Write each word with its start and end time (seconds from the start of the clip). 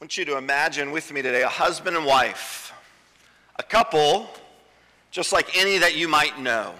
I 0.00 0.04
want 0.04 0.16
you 0.16 0.24
to 0.26 0.36
imagine 0.36 0.92
with 0.92 1.12
me 1.12 1.22
today 1.22 1.42
a 1.42 1.48
husband 1.48 1.96
and 1.96 2.06
wife, 2.06 2.72
a 3.56 3.64
couple 3.64 4.30
just 5.10 5.32
like 5.32 5.58
any 5.58 5.76
that 5.78 5.96
you 5.96 6.06
might 6.06 6.38
know. 6.38 6.72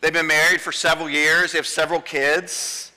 They've 0.00 0.10
been 0.10 0.26
married 0.26 0.62
for 0.62 0.72
several 0.72 1.10
years, 1.10 1.52
they 1.52 1.58
have 1.58 1.66
several 1.66 2.00
kids. 2.00 2.92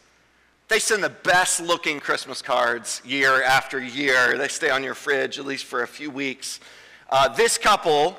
They 0.70 0.80
send 0.80 1.04
the 1.04 1.10
best 1.10 1.60
looking 1.60 2.00
Christmas 2.00 2.42
cards 2.42 3.02
year 3.04 3.44
after 3.44 3.82
year. 3.82 4.38
They 4.38 4.48
stay 4.48 4.70
on 4.70 4.82
your 4.82 4.96
fridge 4.96 5.38
at 5.38 5.46
least 5.46 5.66
for 5.66 5.84
a 5.84 5.88
few 5.88 6.10
weeks. 6.10 6.62
Uh, 7.10 7.28
this 7.28 7.58
couple 7.58 8.18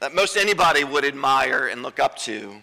that 0.00 0.16
most 0.16 0.36
anybody 0.36 0.82
would 0.82 1.04
admire 1.04 1.68
and 1.68 1.84
look 1.84 2.00
up 2.00 2.16
to, 2.18 2.56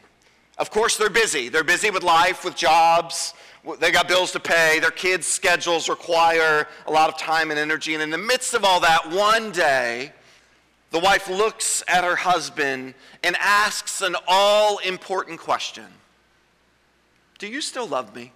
of 0.58 0.72
course, 0.72 0.98
they're 0.98 1.10
busy. 1.10 1.48
They're 1.48 1.64
busy 1.64 1.90
with 1.90 2.04
life, 2.04 2.44
with 2.44 2.58
jobs. 2.58 3.34
They 3.80 3.92
got 3.92 4.08
bills 4.08 4.32
to 4.34 4.40
pay. 4.40 4.80
Their 4.80 4.92
kids' 4.92 5.28
schedules 5.28 5.90
require 5.90 6.68
a 6.86 6.92
lot 6.92 7.10
of 7.10 7.18
time 7.18 7.50
and 7.52 7.60
energy. 7.60 7.94
And 7.94 8.04
in 8.04 8.10
the 8.10 8.18
midst 8.18 8.54
of 8.54 8.64
all 8.64 8.80
that, 8.82 9.10
one 9.12 9.52
day, 9.52 10.14
the 10.92 11.00
wife 11.00 11.30
looks 11.30 11.84
at 11.88 12.04
her 12.04 12.16
husband 12.16 12.94
and 13.24 13.36
asks 13.40 14.02
an 14.02 14.16
all 14.28 14.78
important 14.80 15.40
question 15.40 15.86
Do 17.40 17.48
you 17.48 17.62
still 17.62 17.88
love 17.88 18.16
me? 18.16 18.32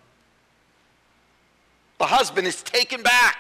The 1.99 2.07
husband 2.07 2.47
is 2.47 2.63
taken 2.63 3.03
back. 3.03 3.37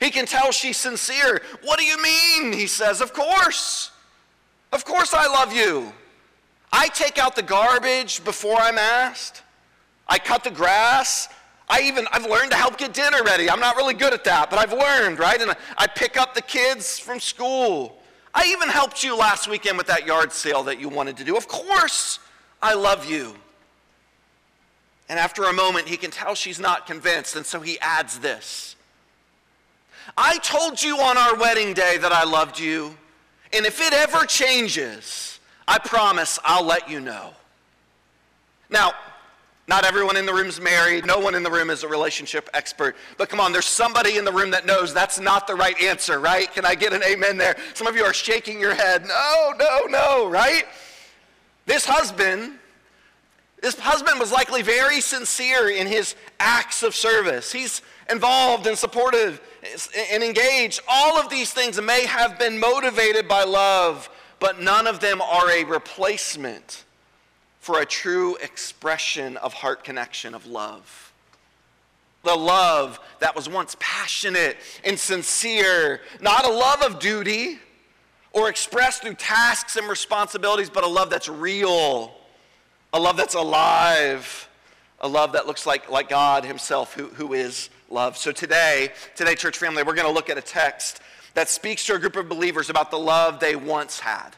He 0.00 0.10
can 0.10 0.26
tell 0.26 0.50
she's 0.50 0.76
sincere. 0.76 1.40
What 1.62 1.78
do 1.78 1.84
you 1.84 2.02
mean? 2.02 2.52
He 2.52 2.66
says, 2.66 3.00
Of 3.00 3.12
course. 3.12 3.90
Of 4.72 4.84
course 4.84 5.14
I 5.14 5.26
love 5.26 5.52
you. 5.52 5.92
I 6.72 6.88
take 6.88 7.18
out 7.18 7.36
the 7.36 7.42
garbage 7.42 8.24
before 8.24 8.58
I'm 8.58 8.76
asked. 8.76 9.42
I 10.08 10.18
cut 10.18 10.44
the 10.44 10.50
grass. 10.50 11.28
I 11.68 11.80
even, 11.82 12.06
I've 12.12 12.26
learned 12.26 12.52
to 12.52 12.56
help 12.56 12.78
get 12.78 12.94
dinner 12.94 13.22
ready. 13.24 13.50
I'm 13.50 13.60
not 13.60 13.76
really 13.76 13.94
good 13.94 14.14
at 14.14 14.24
that, 14.24 14.50
but 14.50 14.58
I've 14.58 14.72
learned, 14.72 15.18
right? 15.18 15.40
And 15.40 15.52
I 15.76 15.86
pick 15.86 16.16
up 16.16 16.34
the 16.34 16.42
kids 16.42 16.98
from 16.98 17.18
school. 17.18 17.98
I 18.32 18.46
even 18.48 18.68
helped 18.68 19.02
you 19.02 19.16
last 19.16 19.48
weekend 19.48 19.78
with 19.78 19.86
that 19.88 20.06
yard 20.06 20.32
sale 20.32 20.62
that 20.64 20.78
you 20.78 20.88
wanted 20.88 21.16
to 21.16 21.24
do. 21.24 21.36
Of 21.36 21.48
course, 21.48 22.20
I 22.62 22.74
love 22.74 23.08
you. 23.10 23.34
And 25.08 25.18
after 25.18 25.44
a 25.44 25.52
moment, 25.52 25.88
he 25.88 25.96
can 25.96 26.10
tell 26.10 26.34
she's 26.34 26.60
not 26.60 26.86
convinced, 26.86 27.36
and 27.36 27.46
so 27.46 27.60
he 27.60 27.78
adds 27.80 28.18
this 28.18 28.76
I 30.16 30.38
told 30.38 30.82
you 30.82 30.98
on 30.98 31.16
our 31.16 31.36
wedding 31.36 31.74
day 31.74 31.96
that 31.98 32.12
I 32.12 32.24
loved 32.24 32.58
you, 32.58 32.96
and 33.52 33.66
if 33.66 33.80
it 33.80 33.92
ever 33.92 34.24
changes, 34.26 35.40
I 35.66 35.78
promise 35.78 36.38
I'll 36.44 36.64
let 36.64 36.88
you 36.90 37.00
know. 37.00 37.30
Now, 38.68 38.92
not 39.68 39.84
everyone 39.84 40.16
in 40.16 40.26
the 40.26 40.32
room 40.32 40.46
is 40.46 40.60
married. 40.60 41.06
No 41.06 41.18
one 41.18 41.34
in 41.34 41.42
the 41.42 41.50
room 41.50 41.70
is 41.70 41.82
a 41.82 41.88
relationship 41.88 42.48
expert. 42.54 42.94
But 43.18 43.28
come 43.28 43.40
on, 43.40 43.52
there's 43.52 43.66
somebody 43.66 44.16
in 44.16 44.24
the 44.24 44.32
room 44.32 44.50
that 44.52 44.64
knows 44.64 44.94
that's 44.94 45.18
not 45.18 45.48
the 45.48 45.56
right 45.56 45.80
answer, 45.82 46.20
right? 46.20 46.52
Can 46.52 46.64
I 46.64 46.76
get 46.76 46.92
an 46.92 47.02
amen 47.02 47.36
there? 47.36 47.56
Some 47.74 47.88
of 47.88 47.96
you 47.96 48.04
are 48.04 48.14
shaking 48.14 48.60
your 48.60 48.74
head. 48.74 49.04
No, 49.04 49.52
no, 49.58 49.80
no, 49.88 50.28
right? 50.28 50.64
This 51.66 51.84
husband, 51.84 52.52
this 53.60 53.76
husband 53.76 54.20
was 54.20 54.30
likely 54.30 54.62
very 54.62 55.00
sincere 55.00 55.68
in 55.68 55.88
his 55.88 56.14
acts 56.38 56.84
of 56.84 56.94
service. 56.94 57.50
He's 57.50 57.82
involved 58.08 58.68
and 58.68 58.78
supportive 58.78 59.40
and 60.12 60.22
engaged. 60.22 60.80
All 60.86 61.18
of 61.18 61.28
these 61.28 61.52
things 61.52 61.80
may 61.80 62.06
have 62.06 62.38
been 62.38 62.60
motivated 62.60 63.26
by 63.26 63.42
love, 63.42 64.08
but 64.38 64.60
none 64.60 64.86
of 64.86 65.00
them 65.00 65.20
are 65.20 65.50
a 65.50 65.64
replacement 65.64 66.84
for 67.66 67.80
a 67.80 67.84
true 67.84 68.36
expression 68.36 69.36
of 69.38 69.52
heart 69.52 69.82
connection, 69.82 70.36
of 70.36 70.46
love. 70.46 71.12
The 72.22 72.32
love 72.32 73.00
that 73.18 73.34
was 73.34 73.48
once 73.48 73.76
passionate 73.80 74.56
and 74.84 74.96
sincere, 74.96 76.00
not 76.20 76.44
a 76.44 76.48
love 76.48 76.82
of 76.82 77.00
duty 77.00 77.58
or 78.32 78.48
expressed 78.48 79.02
through 79.02 79.14
tasks 79.14 79.74
and 79.74 79.88
responsibilities, 79.88 80.70
but 80.70 80.84
a 80.84 80.86
love 80.86 81.10
that's 81.10 81.28
real, 81.28 82.14
a 82.92 83.00
love 83.00 83.16
that's 83.16 83.34
alive, 83.34 84.48
a 85.00 85.08
love 85.08 85.32
that 85.32 85.48
looks 85.48 85.66
like, 85.66 85.90
like 85.90 86.08
God 86.08 86.44
Himself, 86.44 86.94
who, 86.94 87.08
who 87.08 87.32
is 87.32 87.68
love. 87.90 88.16
So 88.16 88.30
today, 88.30 88.92
today, 89.16 89.34
church 89.34 89.58
family, 89.58 89.82
we're 89.82 89.96
going 89.96 90.06
to 90.06 90.14
look 90.14 90.30
at 90.30 90.38
a 90.38 90.42
text 90.42 91.00
that 91.34 91.48
speaks 91.48 91.84
to 91.86 91.96
a 91.96 91.98
group 91.98 92.14
of 92.14 92.28
believers 92.28 92.70
about 92.70 92.92
the 92.92 92.98
love 92.98 93.40
they 93.40 93.56
once 93.56 93.98
had 93.98 94.36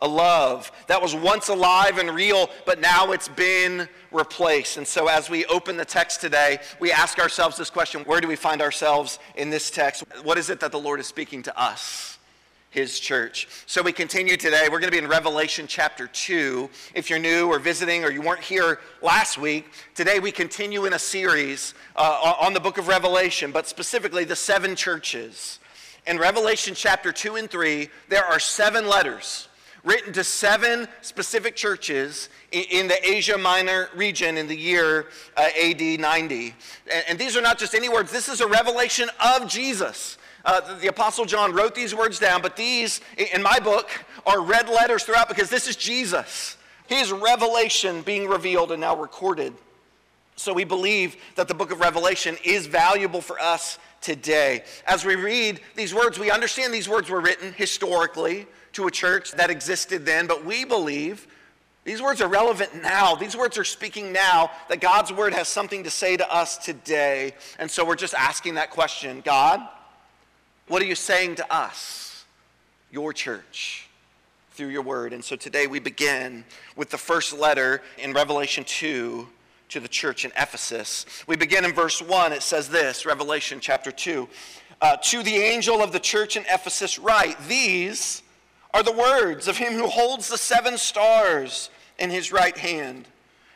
a 0.00 0.08
love 0.08 0.70
that 0.86 1.02
was 1.02 1.14
once 1.14 1.48
alive 1.48 1.98
and 1.98 2.14
real, 2.14 2.50
but 2.64 2.80
now 2.80 3.12
it's 3.12 3.28
been 3.28 3.88
replaced. 4.12 4.76
And 4.76 4.86
so, 4.86 5.08
as 5.08 5.28
we 5.28 5.44
open 5.46 5.76
the 5.76 5.84
text 5.84 6.20
today, 6.20 6.58
we 6.78 6.92
ask 6.92 7.18
ourselves 7.18 7.56
this 7.56 7.70
question 7.70 8.02
Where 8.02 8.20
do 8.20 8.28
we 8.28 8.36
find 8.36 8.62
ourselves 8.62 9.18
in 9.36 9.50
this 9.50 9.70
text? 9.70 10.04
What 10.22 10.38
is 10.38 10.50
it 10.50 10.60
that 10.60 10.72
the 10.72 10.78
Lord 10.78 11.00
is 11.00 11.06
speaking 11.06 11.42
to 11.44 11.60
us? 11.60 12.18
His 12.70 13.00
church. 13.00 13.48
So 13.64 13.80
we 13.82 13.92
continue 13.92 14.36
today. 14.36 14.68
We're 14.70 14.78
going 14.78 14.92
to 14.92 14.96
be 14.96 15.02
in 15.02 15.08
Revelation 15.08 15.66
chapter 15.66 16.06
2. 16.06 16.68
If 16.94 17.08
you're 17.08 17.18
new 17.18 17.48
or 17.48 17.58
visiting 17.58 18.04
or 18.04 18.10
you 18.10 18.20
weren't 18.20 18.42
here 18.42 18.80
last 19.00 19.38
week, 19.38 19.72
today 19.94 20.20
we 20.20 20.30
continue 20.30 20.84
in 20.84 20.92
a 20.92 20.98
series 20.98 21.72
uh, 21.96 22.34
on 22.38 22.52
the 22.52 22.60
book 22.60 22.76
of 22.76 22.86
Revelation, 22.86 23.52
but 23.52 23.66
specifically 23.66 24.24
the 24.24 24.36
seven 24.36 24.76
churches. 24.76 25.60
In 26.06 26.18
Revelation 26.18 26.74
chapter 26.74 27.10
2 27.10 27.36
and 27.36 27.50
3, 27.50 27.88
there 28.10 28.26
are 28.26 28.38
seven 28.38 28.86
letters 28.86 29.47
written 29.84 30.12
to 30.12 30.24
seven 30.24 30.88
specific 31.02 31.56
churches 31.56 32.28
in 32.52 32.88
the 32.88 33.08
Asia 33.08 33.38
Minor 33.38 33.88
region 33.94 34.36
in 34.36 34.46
the 34.48 34.56
year 34.56 35.06
uh, 35.36 35.48
AD 35.62 35.80
90. 35.80 36.54
And 37.08 37.18
these 37.18 37.36
are 37.36 37.42
not 37.42 37.58
just 37.58 37.74
any 37.74 37.88
words, 37.88 38.10
this 38.10 38.28
is 38.28 38.40
a 38.40 38.46
revelation 38.46 39.08
of 39.24 39.48
Jesus. 39.48 40.18
Uh, 40.44 40.78
the 40.78 40.88
Apostle 40.88 41.24
John 41.24 41.52
wrote 41.52 41.74
these 41.74 41.94
words 41.94 42.18
down, 42.18 42.40
but 42.40 42.56
these, 42.56 43.00
in 43.34 43.42
my 43.42 43.58
book, 43.58 43.90
are 44.24 44.40
red 44.40 44.68
letters 44.68 45.04
throughout 45.04 45.28
because 45.28 45.50
this 45.50 45.68
is 45.68 45.76
Jesus. 45.76 46.56
His 46.86 47.12
revelation 47.12 48.02
being 48.02 48.28
revealed 48.28 48.72
and 48.72 48.80
now 48.80 48.96
recorded. 48.96 49.52
So 50.38 50.52
we 50.52 50.62
believe 50.62 51.16
that 51.34 51.48
the 51.48 51.54
book 51.54 51.72
of 51.72 51.80
Revelation 51.80 52.36
is 52.44 52.68
valuable 52.68 53.20
for 53.20 53.40
us 53.40 53.76
today. 54.00 54.62
As 54.86 55.04
we 55.04 55.16
read 55.16 55.60
these 55.74 55.92
words, 55.92 56.16
we 56.16 56.30
understand 56.30 56.72
these 56.72 56.88
words 56.88 57.10
were 57.10 57.20
written 57.20 57.52
historically 57.54 58.46
to 58.74 58.86
a 58.86 58.90
church 58.90 59.32
that 59.32 59.50
existed 59.50 60.06
then, 60.06 60.28
but 60.28 60.44
we 60.44 60.64
believe 60.64 61.26
these 61.82 62.00
words 62.00 62.20
are 62.20 62.28
relevant 62.28 62.80
now. 62.80 63.16
These 63.16 63.36
words 63.36 63.58
are 63.58 63.64
speaking 63.64 64.12
now 64.12 64.52
that 64.68 64.80
God's 64.80 65.12
word 65.12 65.32
has 65.32 65.48
something 65.48 65.82
to 65.82 65.90
say 65.90 66.16
to 66.16 66.32
us 66.32 66.56
today. 66.56 67.32
And 67.58 67.68
so 67.68 67.84
we're 67.84 67.96
just 67.96 68.14
asking 68.14 68.54
that 68.54 68.70
question 68.70 69.22
God, 69.24 69.60
what 70.68 70.80
are 70.80 70.86
you 70.86 70.94
saying 70.94 71.34
to 71.36 71.52
us, 71.52 72.24
your 72.92 73.12
church, 73.12 73.88
through 74.52 74.68
your 74.68 74.82
word? 74.82 75.12
And 75.12 75.24
so 75.24 75.34
today 75.34 75.66
we 75.66 75.80
begin 75.80 76.44
with 76.76 76.90
the 76.90 76.98
first 76.98 77.36
letter 77.36 77.82
in 77.98 78.12
Revelation 78.12 78.62
2 78.62 79.26
to 79.68 79.80
the 79.80 79.88
church 79.88 80.24
in 80.24 80.32
Ephesus. 80.36 81.06
We 81.26 81.36
begin 81.36 81.64
in 81.64 81.72
verse 81.72 82.00
1. 82.00 82.32
It 82.32 82.42
says 82.42 82.68
this 82.68 83.04
Revelation 83.04 83.60
chapter 83.60 83.90
2. 83.90 84.28
Uh, 84.80 84.96
to 85.02 85.22
the 85.22 85.36
angel 85.36 85.82
of 85.82 85.92
the 85.92 86.00
church 86.00 86.36
in 86.36 86.44
Ephesus, 86.44 86.98
write, 86.98 87.36
These 87.48 88.22
are 88.72 88.82
the 88.82 88.92
words 88.92 89.48
of 89.48 89.56
him 89.56 89.74
who 89.74 89.88
holds 89.88 90.28
the 90.28 90.38
seven 90.38 90.78
stars 90.78 91.70
in 91.98 92.10
his 92.10 92.32
right 92.32 92.56
hand 92.56 93.08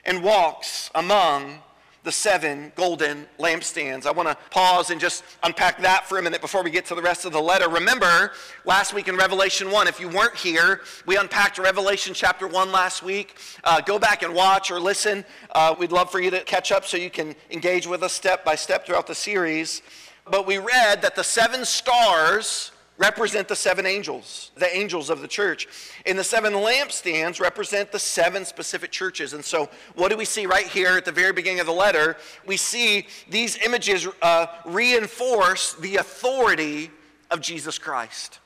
and 0.05 0.23
walks 0.23 0.91
among 0.95 1.61
the 2.05 2.13
seven 2.13 2.73
golden 2.75 3.27
lampstands. 3.39 4.07
I 4.07 4.11
want 4.11 4.29
to 4.29 4.37
pause 4.51 4.91
and 4.91 5.01
just 5.01 5.23
unpack 5.45 5.81
that 5.83 6.09
for 6.09 6.19
a 6.19 6.23
minute 6.23 6.41
before 6.41 6.65
we 6.65 6.71
get 6.71 6.85
to 6.87 6.97
the 6.97 7.03
rest 7.03 7.25
of 7.25 7.33
the 7.33 7.41
letter. 7.41 7.69
Remember, 7.69 8.33
last 8.65 8.93
week 8.93 9.07
in 9.07 9.17
Revelation 9.17 9.71
1, 9.71 9.87
if 9.87 10.01
you 10.01 10.09
weren't 10.09 10.35
here, 10.35 10.81
we 11.07 11.17
unpacked 11.17 11.59
Revelation 11.59 12.13
chapter 12.13 12.49
1 12.49 12.73
last 12.73 13.05
week. 13.05 13.37
Uh, 13.63 13.81
go 13.81 14.01
back 14.01 14.23
and 14.23 14.35
watch 14.35 14.71
or 14.71 14.81
listen. 14.81 15.25
Uh, 15.53 15.75
we'd 15.79 15.93
love 15.93 16.11
for 16.11 16.19
you 16.19 16.31
to 16.31 16.43
catch 16.43 16.73
up 16.73 16.85
so 16.85 16.97
you 16.97 17.11
can 17.11 17.37
engage 17.51 17.87
with 17.87 18.03
us 18.03 18.13
step 18.13 18.45
by 18.45 18.57
step 18.57 18.85
throughout 18.85 19.07
the 19.07 19.15
series. 19.15 19.83
But 20.25 20.47
we 20.47 20.59
read 20.59 21.03
that 21.03 21.15
the 21.15 21.25
seven 21.25 21.65
stars 21.65 22.72
represent 22.99 23.49
the 23.49 23.57
seven 23.57 23.87
angels, 23.87 24.51
the 24.57 24.77
angels 24.77 25.11
of 25.11 25.21
the 25.21 25.29
church. 25.29 25.67
And 26.07 26.19
the 26.19 26.25
seven 26.25 26.53
lampstands 26.53 27.41
represent 27.41 27.91
the 27.91 27.99
seven 27.99 28.45
specific 28.45 28.91
churches. 28.91 29.33
And 29.33 29.45
so, 29.45 29.71
what 29.95 30.11
do 30.11 30.17
we 30.17 30.25
see 30.25 30.47
right 30.47 30.67
here 30.67 30.97
at 30.97 31.05
the 31.05 31.13
very 31.13 31.33
beginning 31.33 31.61
of 31.61 31.67
the 31.67 31.73
letter? 31.73 32.17
We 32.47 32.57
see 32.57 33.07
these 33.29 33.57
images 33.65 34.07
uh, 34.21 34.47
reinforce 34.65 35.75
the 35.75 35.97
authority 35.97 36.91
of 37.31 37.41
Jesus 37.41 37.79
Christ. 37.79 38.39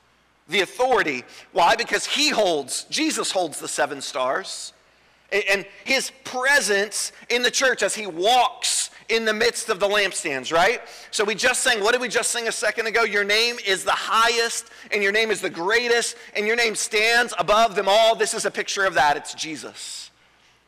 The 0.49 0.61
authority. 0.61 1.25
Why? 1.53 1.75
Because 1.75 2.07
he 2.07 2.31
holds, 2.31 2.85
Jesus 2.85 3.33
holds 3.33 3.59
the 3.59 3.69
seven 3.69 4.01
stars. 4.01 4.73
And 5.33 5.67
his 5.85 6.13
presence 6.23 7.11
in 7.29 7.43
the 7.43 7.51
church 7.51 7.83
as 7.83 7.97
he 7.97 8.07
walks 8.07 8.91
in 9.09 9.25
the 9.25 9.33
midst 9.33 9.69
of 9.69 9.81
the 9.81 9.87
lampstands, 9.87 10.53
right? 10.53 10.81
So 11.11 11.25
we 11.25 11.35
just 11.35 11.63
sang, 11.63 11.81
what 11.81 11.93
did 11.93 12.01
we 12.01 12.09
just 12.09 12.31
sing 12.31 12.49
a 12.49 12.53
second 12.53 12.87
ago? 12.87 13.03
Your 13.03 13.25
name 13.25 13.57
is 13.67 13.85
the 13.85 13.93
highest, 13.93 14.71
and 14.93 15.03
your 15.03 15.13
name 15.13 15.31
is 15.31 15.41
the 15.41 15.51
greatest, 15.51 16.17
and 16.35 16.47
your 16.47 16.57
name 16.57 16.75
stands 16.75 17.33
above 17.39 17.75
them 17.75 17.87
all. 17.89 18.15
This 18.17 18.35
is 18.35 18.45
a 18.45 18.51
picture 18.51 18.85
of 18.85 18.95
that. 18.95 19.17
It's 19.17 19.35
Jesus. 19.35 20.11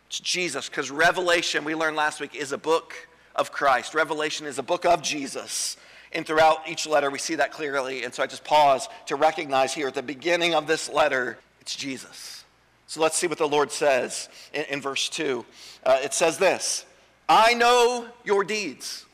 It's 0.06 0.20
Jesus, 0.20 0.69
because 0.69 0.90
Revelation, 0.90 1.64
we 1.64 1.75
learned 1.75 1.96
last 1.96 2.20
week, 2.20 2.35
is 2.35 2.52
a 2.52 2.58
book 2.58 2.94
of 3.35 3.52
Christ. 3.52 3.94
Revelation 3.94 4.46
is 4.46 4.58
a 4.58 4.62
book 4.62 4.85
of 4.85 5.02
Jesus. 5.02 5.76
And 6.12 6.26
throughout 6.26 6.69
each 6.69 6.87
letter, 6.87 7.11
we 7.11 7.19
see 7.19 7.35
that 7.35 7.52
clearly. 7.52 8.05
And 8.05 8.14
so 8.14 8.23
I 8.23 8.26
just 8.26 8.44
pause 8.44 8.88
to 9.06 9.17
recognize 9.17 9.75
here 9.75 9.88
at 9.88 9.94
the 9.94 10.02
beginning 10.02 10.55
of 10.55 10.67
this 10.67 10.88
letter, 10.88 11.38
it's 11.61 11.76
Jesus. 11.76 12.44
So 12.87 13.02
let's 13.02 13.19
see 13.19 13.26
what 13.26 13.37
the 13.37 13.46
Lord 13.46 13.70
says 13.70 14.31
in, 14.55 14.64
in 14.64 14.81
verse 14.81 15.11
2. 15.11 15.44
Uh, 15.85 15.99
it 16.02 16.14
says 16.14 16.38
this 16.38 16.87
I 17.28 17.52
know 17.54 18.06
your 18.25 18.42
deeds, 18.42 19.04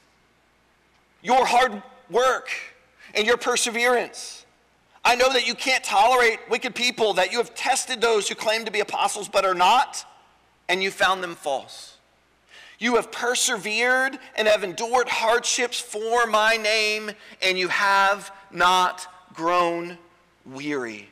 your 1.23 1.45
hard 1.45 1.83
work, 2.09 2.49
and 3.15 3.27
your 3.27 3.37
perseverance. 3.37 4.47
I 5.05 5.17
know 5.17 5.33
that 5.33 5.47
you 5.47 5.55
can't 5.55 5.83
tolerate 5.83 6.39
wicked 6.49 6.75
people, 6.75 7.15
that 7.15 7.33
you 7.33 7.39
have 7.39 7.55
tested 7.55 8.01
those 8.01 8.29
who 8.29 8.35
claim 8.35 8.65
to 8.65 8.71
be 8.71 8.81
apostles 8.81 9.29
but 9.29 9.45
are 9.45 9.55
not, 9.55 10.05
and 10.69 10.83
you 10.83 10.91
found 10.91 11.23
them 11.23 11.35
false. 11.35 11.97
You 12.79 12.97
have 12.97 13.11
persevered 13.11 14.19
and 14.37 14.49
have 14.49 14.65
endured 14.65 15.09
hardships 15.09 15.81
for 15.81 16.27
my 16.27 16.57
name, 16.57 17.11
and 17.43 17.59
you 17.59 17.69
have 17.69 18.33
not 18.53 19.07
grown 19.35 19.99
weary. 20.47 21.09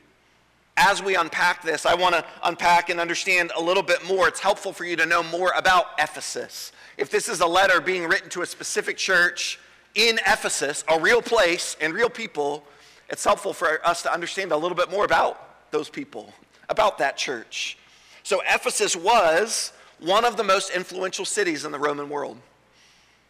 As 0.77 1.03
we 1.03 1.17
unpack 1.17 1.63
this, 1.63 1.85
I 1.85 1.95
want 1.95 2.15
to 2.15 2.25
unpack 2.45 2.89
and 2.91 2.99
understand 2.99 3.53
a 3.57 3.63
little 3.63 3.83
bit 3.83 4.07
more. 4.07 4.27
It's 4.29 4.41
helpful 4.41 4.73
for 4.73 4.85
you 4.85 4.97
to 4.97 5.07
know 5.07 5.23
more 5.23 5.53
about 5.57 5.87
Ephesus 5.99 6.73
if 6.97 7.11
this 7.11 7.29
is 7.29 7.41
a 7.41 7.47
letter 7.47 7.81
being 7.81 8.07
written 8.07 8.29
to 8.31 8.43
a 8.43 8.47
specific 8.47 8.97
church 8.97 9.59
in 9.95 10.19
Ephesus, 10.27 10.85
a 10.89 10.99
real 10.99 11.23
place 11.23 11.77
and 11.81 11.95
real 11.95 12.11
people, 12.11 12.65
it's 13.09 13.25
helpful 13.25 13.53
for 13.53 13.85
us 13.87 14.03
to 14.03 14.13
understand 14.13 14.53
a 14.53 14.57
little 14.57 14.77
bit 14.77 14.91
more 14.91 15.05
about 15.05 15.71
those 15.71 15.89
people, 15.89 16.33
about 16.69 16.99
that 16.99 17.17
church. 17.17 17.79
So, 18.23 18.41
Ephesus 18.49 18.95
was 18.95 19.73
one 19.99 20.25
of 20.25 20.37
the 20.37 20.45
most 20.45 20.71
influential 20.71 21.25
cities 21.25 21.65
in 21.65 21.73
the 21.73 21.79
Roman 21.79 22.09
world. 22.09 22.39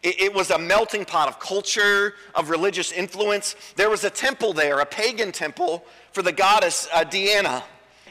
It, 0.02 0.34
was 0.34 0.50
a 0.50 0.58
melting 0.58 1.04
pot 1.04 1.28
of 1.28 1.38
culture, 1.38 2.14
of 2.34 2.50
religious 2.50 2.90
influence. 2.90 3.54
There 3.76 3.88
was 3.88 4.02
a 4.02 4.10
temple 4.10 4.52
there, 4.52 4.80
a 4.80 4.86
pagan 4.86 5.30
temple 5.30 5.84
for 6.10 6.22
the 6.22 6.32
goddess 6.32 6.88
uh, 6.92 7.04
Diana. 7.04 7.62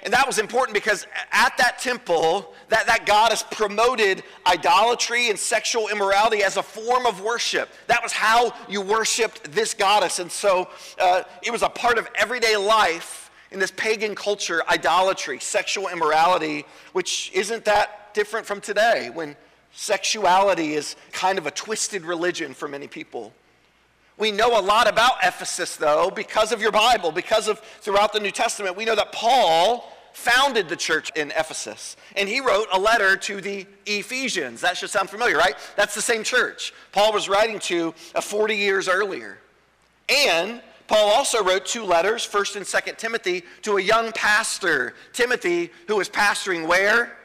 And 0.03 0.13
that 0.13 0.25
was 0.25 0.39
important 0.39 0.73
because 0.73 1.05
at 1.31 1.55
that 1.57 1.79
temple, 1.79 2.53
that, 2.69 2.87
that 2.87 3.05
goddess 3.05 3.43
promoted 3.51 4.23
idolatry 4.47 5.29
and 5.29 5.37
sexual 5.37 5.89
immorality 5.89 6.43
as 6.43 6.57
a 6.57 6.63
form 6.63 7.05
of 7.05 7.21
worship. 7.21 7.69
That 7.87 8.01
was 8.01 8.11
how 8.11 8.53
you 8.67 8.81
worshiped 8.81 9.51
this 9.51 9.73
goddess. 9.73 10.19
And 10.19 10.31
so 10.31 10.69
uh, 10.99 11.23
it 11.43 11.51
was 11.51 11.61
a 11.61 11.69
part 11.69 11.97
of 11.97 12.07
everyday 12.15 12.57
life 12.57 13.29
in 13.51 13.59
this 13.59 13.71
pagan 13.71 14.15
culture 14.15 14.63
idolatry, 14.69 15.39
sexual 15.39 15.89
immorality, 15.89 16.65
which 16.93 17.31
isn't 17.33 17.65
that 17.65 18.13
different 18.13 18.47
from 18.47 18.61
today 18.61 19.09
when 19.13 19.35
sexuality 19.73 20.73
is 20.73 20.95
kind 21.11 21.37
of 21.37 21.45
a 21.45 21.51
twisted 21.51 22.03
religion 22.03 22.53
for 22.53 22.67
many 22.67 22.87
people. 22.87 23.33
We 24.21 24.31
know 24.31 24.59
a 24.59 24.61
lot 24.61 24.87
about 24.87 25.13
Ephesus, 25.23 25.77
though, 25.77 26.11
because 26.11 26.51
of 26.51 26.61
your 26.61 26.71
Bible, 26.71 27.11
because 27.11 27.47
of 27.47 27.57
throughout 27.57 28.13
the 28.13 28.19
New 28.19 28.29
Testament. 28.29 28.77
We 28.77 28.85
know 28.85 28.93
that 28.93 29.11
Paul 29.11 29.91
founded 30.13 30.69
the 30.69 30.75
church 30.75 31.11
in 31.15 31.31
Ephesus, 31.31 31.97
and 32.15 32.29
he 32.29 32.39
wrote 32.39 32.67
a 32.71 32.79
letter 32.79 33.17
to 33.17 33.41
the 33.41 33.65
Ephesians. 33.87 34.61
That 34.61 34.77
should 34.77 34.91
sound 34.91 35.09
familiar, 35.09 35.37
right? 35.37 35.55
That's 35.75 35.95
the 35.95 36.03
same 36.03 36.23
church 36.23 36.71
Paul 36.91 37.13
was 37.13 37.29
writing 37.29 37.57
to 37.61 37.95
uh, 38.13 38.21
40 38.21 38.55
years 38.55 38.87
earlier. 38.87 39.39
And 40.07 40.61
Paul 40.85 41.09
also 41.09 41.43
wrote 41.43 41.65
two 41.65 41.83
letters, 41.83 42.23
1st 42.23 42.57
and 42.57 42.65
2nd 42.65 42.97
Timothy, 42.97 43.41
to 43.63 43.77
a 43.77 43.81
young 43.81 44.11
pastor, 44.11 44.93
Timothy, 45.13 45.71
who 45.87 45.95
was 45.95 46.09
pastoring 46.09 46.67
where? 46.67 47.17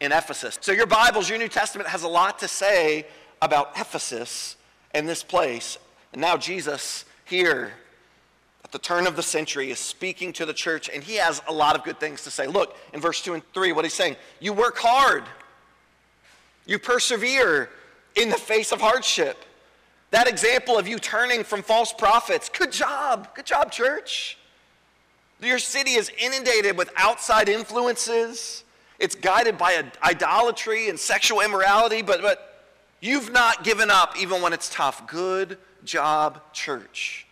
In 0.00 0.10
Ephesus. 0.10 0.58
So 0.62 0.72
your 0.72 0.86
Bibles, 0.86 1.28
your 1.28 1.38
New 1.38 1.46
Testament 1.46 1.88
has 1.90 2.02
a 2.02 2.08
lot 2.08 2.40
to 2.40 2.48
say 2.48 3.06
about 3.40 3.70
Ephesus 3.78 4.56
and 4.92 5.08
this 5.08 5.22
place 5.22 5.78
and 6.12 6.20
now 6.20 6.36
Jesus 6.36 7.04
here 7.24 7.72
at 8.64 8.72
the 8.72 8.78
turn 8.78 9.06
of 9.06 9.16
the 9.16 9.22
century 9.22 9.70
is 9.70 9.78
speaking 9.78 10.32
to 10.34 10.46
the 10.46 10.52
church, 10.52 10.90
and 10.92 11.02
he 11.02 11.16
has 11.16 11.42
a 11.48 11.52
lot 11.52 11.76
of 11.76 11.84
good 11.84 11.98
things 12.00 12.22
to 12.24 12.30
say. 12.30 12.46
Look 12.46 12.76
in 12.92 13.00
verse 13.00 13.22
2 13.22 13.34
and 13.34 13.42
3 13.54 13.72
what 13.72 13.84
he's 13.84 13.94
saying. 13.94 14.16
You 14.40 14.52
work 14.52 14.78
hard, 14.78 15.24
you 16.66 16.78
persevere 16.78 17.70
in 18.16 18.28
the 18.28 18.36
face 18.36 18.72
of 18.72 18.80
hardship. 18.80 19.44
That 20.10 20.28
example 20.28 20.76
of 20.76 20.88
you 20.88 20.98
turning 20.98 21.44
from 21.44 21.62
false 21.62 21.92
prophets, 21.92 22.48
good 22.48 22.72
job, 22.72 23.28
good 23.34 23.46
job, 23.46 23.70
church. 23.70 24.36
Your 25.40 25.58
city 25.58 25.92
is 25.92 26.10
inundated 26.18 26.76
with 26.76 26.90
outside 26.96 27.48
influences. 27.48 28.64
It's 28.98 29.14
guided 29.14 29.56
by 29.56 29.84
idolatry 30.02 30.90
and 30.90 30.98
sexual 30.98 31.40
immorality, 31.40 32.02
but, 32.02 32.20
but 32.20 32.66
you've 33.00 33.32
not 33.32 33.64
given 33.64 33.90
up 33.90 34.20
even 34.20 34.42
when 34.42 34.52
it's 34.52 34.68
tough. 34.68 35.06
Good 35.06 35.56
job, 35.84 36.40
church. 36.52 37.26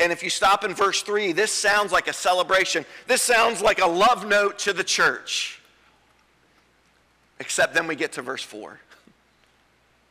And 0.00 0.10
if 0.10 0.22
you 0.22 0.30
stop 0.30 0.64
in 0.64 0.74
verse 0.74 1.02
3, 1.02 1.32
this 1.32 1.52
sounds 1.52 1.92
like 1.92 2.08
a 2.08 2.12
celebration. 2.12 2.84
This 3.06 3.22
sounds 3.22 3.62
like 3.62 3.80
a 3.80 3.86
love 3.86 4.26
note 4.26 4.58
to 4.60 4.72
the 4.72 4.84
church. 4.84 5.60
Except 7.38 7.74
then 7.74 7.86
we 7.86 7.94
get 7.94 8.12
to 8.12 8.22
verse 8.22 8.42
4. 8.42 8.80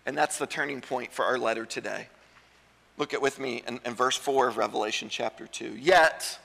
And 0.05 0.17
that's 0.17 0.37
the 0.37 0.47
turning 0.47 0.81
point 0.81 1.11
for 1.11 1.25
our 1.25 1.37
letter 1.37 1.65
today. 1.65 2.07
Look 2.97 3.13
at 3.13 3.21
with 3.21 3.39
me 3.39 3.63
in, 3.67 3.79
in 3.85 3.93
verse 3.93 4.17
4 4.17 4.49
of 4.49 4.57
Revelation 4.57 5.09
chapter 5.09 5.47
2. 5.47 5.75
Yet, 5.77 6.39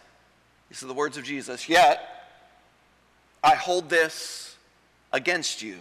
these 0.69 0.83
are 0.83 0.87
the 0.87 0.95
words 0.95 1.17
of 1.17 1.25
Jesus, 1.25 1.69
yet 1.69 2.19
I 3.43 3.55
hold 3.55 3.89
this 3.89 4.57
against 5.13 5.63
you. 5.63 5.79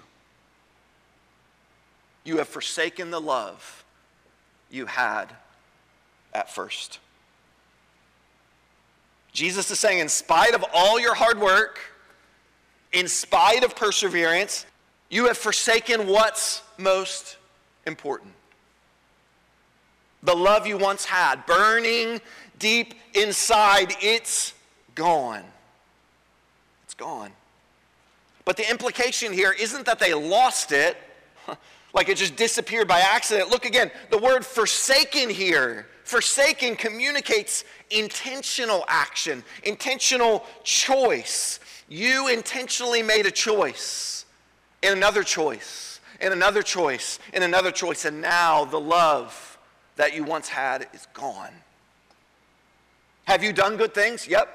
You 2.24 2.38
have 2.38 2.48
forsaken 2.48 3.10
the 3.10 3.22
love 3.22 3.86
you 4.70 4.86
had 4.86 5.34
at 6.34 6.50
first. 6.50 7.00
Jesus 9.34 9.70
is 9.70 9.80
saying, 9.80 10.00
in 10.00 10.10
spite 10.10 10.56
of 10.56 10.66
all 10.74 11.00
your 11.00 11.14
hard 11.14 11.40
work, 11.40 11.80
in 12.92 13.08
spite 13.08 13.64
of 13.64 13.76
perseverance, 13.76 14.66
you 15.10 15.28
have 15.28 15.38
forsaken 15.38 16.08
what's 16.08 16.64
most 16.78 17.38
important. 17.86 18.34
The 20.24 20.36
love 20.36 20.66
you 20.66 20.78
once 20.78 21.06
had, 21.06 21.46
burning 21.46 22.20
deep 22.60 22.96
inside, 23.14 23.94
it's 24.02 24.54
gone. 24.96 25.44
It's 26.86 26.96
gone. 26.96 27.32
But 28.46 28.58
the 28.58 28.70
implication 28.70 29.34
here 29.34 29.54
isn't 29.58 29.86
that 29.86 30.00
they 30.00 30.14
lost 30.14 30.72
it 30.72 30.98
like 31.94 32.10
it 32.10 32.18
just 32.18 32.36
disappeared 32.36 32.88
by 32.88 33.00
accident. 33.00 33.50
Look 33.50 33.66
again, 33.66 33.92
the 34.10 34.18
word 34.18 34.46
forsaken 34.46 35.30
here. 35.30 35.88
Forsaken 36.04 36.76
communicates 36.76 37.66
intentional 37.90 38.86
action, 38.88 39.44
intentional 39.64 40.46
choice. 40.64 41.60
You 41.90 42.28
intentionally 42.28 43.02
made 43.02 43.26
a 43.26 43.32
choice, 43.32 44.26
and 44.84 44.96
another 44.96 45.24
choice, 45.24 46.00
and 46.20 46.34
another 46.34 46.62
choice, 46.62 47.20
and 47.34 47.44
another 47.44 47.72
choice, 47.72 48.06
and 48.06 48.22
now 48.22 48.66
the 48.66 48.80
love 48.80 49.58
that 49.96 50.16
you 50.16 50.24
once 50.24 50.48
had 50.48 50.88
is 50.94 51.08
gone. 51.14 51.54
Have 53.26 53.44
you 53.44 53.52
done 53.52 53.78
good 53.78 53.94
things? 53.94 54.28
Yep. 54.28 54.48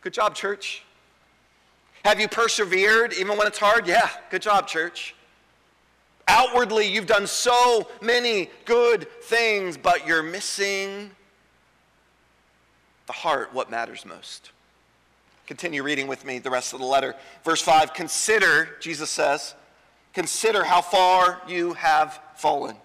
Good 0.00 0.12
job, 0.12 0.34
church. 0.34 0.84
Have 2.04 2.20
you 2.20 2.28
persevered 2.28 3.12
even 3.14 3.36
when 3.36 3.48
it's 3.48 3.58
hard? 3.58 3.86
Yeah. 3.86 4.08
Good 4.30 4.42
job, 4.42 4.68
church. 4.68 5.15
Outwardly, 6.28 6.86
you've 6.86 7.06
done 7.06 7.26
so 7.26 7.88
many 8.00 8.50
good 8.64 9.08
things, 9.22 9.76
but 9.76 10.06
you're 10.06 10.22
missing 10.22 11.10
the 13.06 13.12
heart, 13.12 13.54
what 13.54 13.70
matters 13.70 14.04
most. 14.04 14.50
Continue 15.46 15.84
reading 15.84 16.08
with 16.08 16.24
me 16.24 16.40
the 16.40 16.50
rest 16.50 16.72
of 16.72 16.80
the 16.80 16.86
letter. 16.86 17.14
Verse 17.44 17.62
5 17.62 17.94
Consider, 17.94 18.70
Jesus 18.80 19.10
says, 19.10 19.54
consider 20.12 20.64
how 20.64 20.80
far 20.80 21.40
you 21.46 21.74
have 21.74 22.18
fallen. 22.36 22.76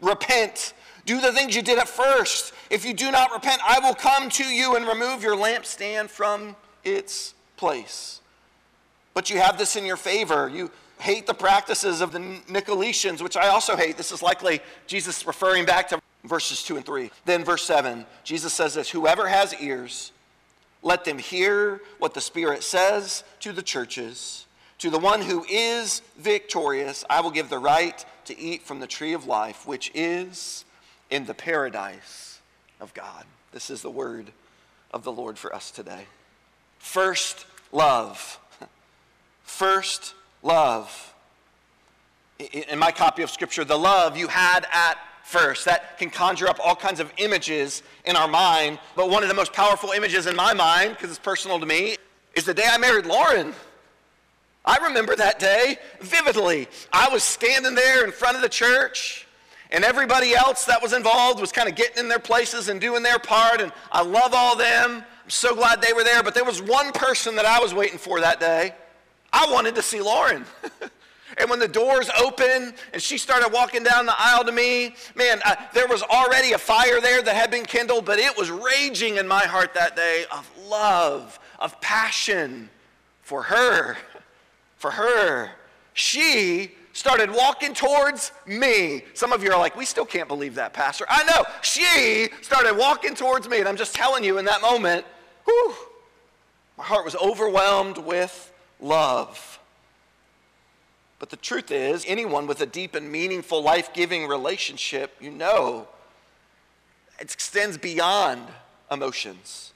Repent. 0.00 0.72
Do 1.06 1.20
the 1.20 1.32
things 1.32 1.54
you 1.54 1.62
did 1.62 1.78
at 1.78 1.88
first. 1.88 2.52
If 2.70 2.84
you 2.84 2.92
do 2.92 3.10
not 3.10 3.32
repent, 3.32 3.60
I 3.66 3.78
will 3.80 3.94
come 3.94 4.28
to 4.30 4.44
you 4.44 4.76
and 4.76 4.86
remove 4.86 5.22
your 5.22 5.36
lampstand 5.36 6.10
from 6.10 6.56
its 6.84 7.34
place. 7.56 8.20
But 9.14 9.30
you 9.30 9.38
have 9.38 9.58
this 9.58 9.76
in 9.76 9.84
your 9.84 9.96
favor. 9.96 10.48
You 10.48 10.70
hate 11.00 11.26
the 11.26 11.34
practices 11.34 12.00
of 12.00 12.12
the 12.12 12.18
Nicolaitans, 12.18 13.22
which 13.22 13.36
I 13.36 13.48
also 13.48 13.76
hate. 13.76 13.96
This 13.96 14.12
is 14.12 14.22
likely 14.22 14.60
Jesus 14.86 15.26
referring 15.26 15.64
back 15.64 15.88
to 15.88 16.00
verses 16.24 16.62
2 16.62 16.76
and 16.76 16.86
3. 16.86 17.10
Then, 17.24 17.44
verse 17.44 17.64
7, 17.64 18.04
Jesus 18.24 18.52
says 18.52 18.74
this 18.74 18.90
Whoever 18.90 19.28
has 19.28 19.54
ears, 19.60 20.12
let 20.82 21.04
them 21.04 21.18
hear 21.18 21.80
what 21.98 22.14
the 22.14 22.20
Spirit 22.20 22.62
says 22.62 23.24
to 23.40 23.52
the 23.52 23.62
churches. 23.62 24.46
To 24.78 24.90
the 24.90 24.98
one 24.98 25.22
who 25.22 25.44
is 25.50 26.02
victorious, 26.16 27.04
I 27.10 27.20
will 27.20 27.32
give 27.32 27.48
the 27.48 27.58
right 27.58 28.04
to 28.26 28.38
eat 28.38 28.62
from 28.62 28.78
the 28.78 28.86
tree 28.86 29.12
of 29.12 29.26
life, 29.26 29.66
which 29.66 29.90
is 29.92 30.64
in 31.10 31.26
the 31.26 31.34
paradise 31.34 32.40
of 32.80 32.94
God. 32.94 33.24
This 33.52 33.70
is 33.70 33.82
the 33.82 33.90
word 33.90 34.30
of 34.92 35.02
the 35.02 35.10
Lord 35.10 35.36
for 35.36 35.52
us 35.52 35.72
today. 35.72 36.06
First 36.78 37.46
love. 37.72 38.38
First 39.42 40.14
love. 40.42 41.14
In 42.38 42.78
my 42.78 42.92
copy 42.92 43.22
of 43.22 43.30
Scripture, 43.30 43.64
the 43.64 43.76
love 43.76 44.16
you 44.16 44.28
had 44.28 44.66
at 44.72 44.98
first. 45.28 45.66
That 45.66 45.98
can 45.98 46.08
conjure 46.08 46.48
up 46.48 46.58
all 46.64 46.74
kinds 46.74 47.00
of 47.00 47.12
images 47.18 47.82
in 48.04 48.16
our 48.16 48.28
mind. 48.28 48.78
But 48.96 49.10
one 49.10 49.22
of 49.22 49.28
the 49.28 49.34
most 49.34 49.52
powerful 49.52 49.90
images 49.90 50.26
in 50.26 50.34
my 50.34 50.54
mind, 50.54 50.92
because 50.92 51.10
it's 51.10 51.18
personal 51.18 51.60
to 51.60 51.66
me, 51.66 51.96
is 52.34 52.44
the 52.44 52.54
day 52.54 52.66
I 52.66 52.78
married 52.78 53.06
Lauren. 53.06 53.52
I 54.64 54.78
remember 54.78 55.16
that 55.16 55.38
day 55.38 55.76
vividly. 56.00 56.68
I 56.92 57.08
was 57.10 57.22
standing 57.22 57.74
there 57.74 58.04
in 58.04 58.12
front 58.12 58.36
of 58.36 58.42
the 58.42 58.48
church, 58.48 59.26
and 59.70 59.84
everybody 59.84 60.34
else 60.34 60.64
that 60.64 60.82
was 60.82 60.92
involved 60.92 61.40
was 61.40 61.52
kind 61.52 61.68
of 61.68 61.74
getting 61.74 61.98
in 61.98 62.08
their 62.08 62.18
places 62.18 62.68
and 62.68 62.80
doing 62.80 63.02
their 63.02 63.18
part, 63.18 63.60
and 63.60 63.72
I 63.92 64.02
love 64.02 64.32
all 64.34 64.56
them. 64.56 65.04
I'm 65.24 65.30
so 65.30 65.54
glad 65.54 65.82
they 65.82 65.92
were 65.92 66.04
there, 66.04 66.22
but 66.22 66.34
there 66.34 66.44
was 66.44 66.62
one 66.62 66.92
person 66.92 67.36
that 67.36 67.44
I 67.44 67.60
was 67.60 67.74
waiting 67.74 67.98
for 67.98 68.20
that 68.20 68.40
day. 68.40 68.74
I 69.32 69.50
wanted 69.50 69.74
to 69.76 69.82
see 69.82 70.00
Lauren. 70.00 70.44
And 71.38 71.48
when 71.48 71.58
the 71.58 71.68
doors 71.68 72.10
opened 72.18 72.74
and 72.92 73.00
she 73.00 73.16
started 73.16 73.52
walking 73.52 73.82
down 73.82 74.06
the 74.06 74.14
aisle 74.18 74.44
to 74.44 74.52
me, 74.52 74.94
man, 75.14 75.40
there 75.72 75.86
was 75.86 76.02
already 76.02 76.52
a 76.52 76.58
fire 76.58 77.00
there 77.00 77.22
that 77.22 77.34
had 77.34 77.50
been 77.50 77.64
kindled, 77.64 78.04
but 78.04 78.18
it 78.18 78.36
was 78.36 78.50
raging 78.50 79.18
in 79.18 79.28
my 79.28 79.44
heart 79.44 79.74
that 79.74 79.94
day 79.94 80.24
of 80.32 80.50
love, 80.66 81.38
of 81.60 81.80
passion 81.80 82.68
for 83.22 83.42
her. 83.42 83.96
For 84.76 84.92
her. 84.92 85.50
She 85.92 86.70
started 86.92 87.32
walking 87.32 87.74
towards 87.74 88.30
me. 88.46 89.02
Some 89.14 89.32
of 89.32 89.42
you 89.42 89.50
are 89.50 89.58
like, 89.58 89.74
we 89.74 89.84
still 89.84 90.04
can't 90.04 90.28
believe 90.28 90.54
that, 90.54 90.72
Pastor. 90.72 91.04
I 91.08 91.24
know. 91.24 91.42
She 91.62 92.28
started 92.42 92.76
walking 92.76 93.16
towards 93.16 93.48
me, 93.48 93.58
and 93.58 93.68
I'm 93.68 93.76
just 93.76 93.92
telling 93.92 94.22
you 94.22 94.38
in 94.38 94.44
that 94.44 94.62
moment, 94.62 95.04
whew, 95.46 95.74
my 96.76 96.84
heart 96.84 97.04
was 97.04 97.16
overwhelmed 97.16 97.98
with 97.98 98.52
love. 98.80 99.58
But 101.18 101.30
the 101.30 101.36
truth 101.36 101.70
is, 101.70 102.04
anyone 102.06 102.46
with 102.46 102.60
a 102.60 102.66
deep 102.66 102.94
and 102.94 103.10
meaningful, 103.10 103.62
life 103.62 103.92
giving 103.92 104.28
relationship, 104.28 105.16
you 105.20 105.30
know, 105.30 105.88
it 107.18 107.32
extends 107.32 107.76
beyond 107.76 108.46
emotions. 108.90 109.72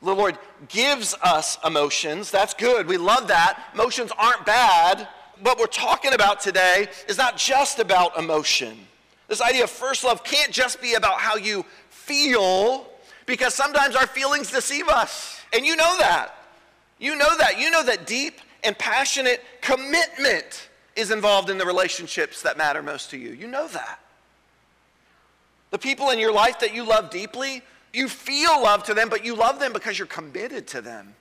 The 0.00 0.14
Lord 0.14 0.38
gives 0.68 1.14
us 1.22 1.58
emotions. 1.64 2.30
That's 2.30 2.54
good. 2.54 2.86
We 2.86 2.96
love 2.96 3.28
that. 3.28 3.62
Emotions 3.74 4.12
aren't 4.16 4.46
bad. 4.46 5.08
What 5.42 5.58
we're 5.58 5.66
talking 5.66 6.14
about 6.14 6.40
today 6.40 6.88
is 7.08 7.18
not 7.18 7.36
just 7.36 7.78
about 7.78 8.16
emotion. 8.16 8.78
This 9.26 9.42
idea 9.42 9.64
of 9.64 9.70
first 9.70 10.04
love 10.04 10.24
can't 10.24 10.52
just 10.52 10.80
be 10.80 10.94
about 10.94 11.20
how 11.20 11.36
you 11.36 11.64
feel, 11.90 12.86
because 13.26 13.52
sometimes 13.54 13.94
our 13.94 14.06
feelings 14.06 14.50
deceive 14.50 14.88
us. 14.88 15.42
And 15.52 15.66
you 15.66 15.76
know 15.76 15.96
that. 15.98 16.37
You 16.98 17.16
know 17.16 17.36
that. 17.38 17.58
You 17.58 17.70
know 17.70 17.84
that 17.84 18.06
deep 18.06 18.40
and 18.64 18.76
passionate 18.78 19.42
commitment 19.60 20.68
is 20.96 21.10
involved 21.10 21.48
in 21.48 21.58
the 21.58 21.66
relationships 21.66 22.42
that 22.42 22.58
matter 22.58 22.82
most 22.82 23.10
to 23.10 23.18
you. 23.18 23.30
You 23.30 23.46
know 23.46 23.68
that. 23.68 24.00
The 25.70 25.78
people 25.78 26.10
in 26.10 26.18
your 26.18 26.32
life 26.32 26.60
that 26.60 26.74
you 26.74 26.84
love 26.84 27.10
deeply, 27.10 27.62
you 27.92 28.08
feel 28.08 28.62
love 28.62 28.82
to 28.84 28.94
them, 28.94 29.08
but 29.08 29.24
you 29.24 29.34
love 29.34 29.60
them 29.60 29.72
because 29.72 29.98
you're 29.98 30.06
committed 30.06 30.66
to 30.68 30.80
them. 30.80 31.14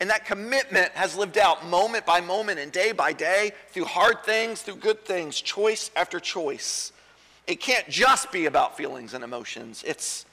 And 0.00 0.10
that 0.10 0.26
commitment 0.26 0.92
has 0.92 1.16
lived 1.16 1.38
out 1.38 1.66
moment 1.66 2.06
by 2.06 2.20
moment 2.20 2.58
and 2.60 2.70
day 2.70 2.92
by 2.92 3.12
day 3.12 3.52
through 3.70 3.86
hard 3.86 4.22
things, 4.24 4.62
through 4.62 4.76
good 4.76 5.04
things, 5.04 5.40
choice 5.40 5.90
after 5.96 6.20
choice. 6.20 6.92
It 7.46 7.60
can't 7.60 7.88
just 7.88 8.30
be 8.30 8.46
about 8.46 8.76
feelings 8.76 9.14
and 9.14 9.24
emotions, 9.24 9.82
it's, 9.86 10.26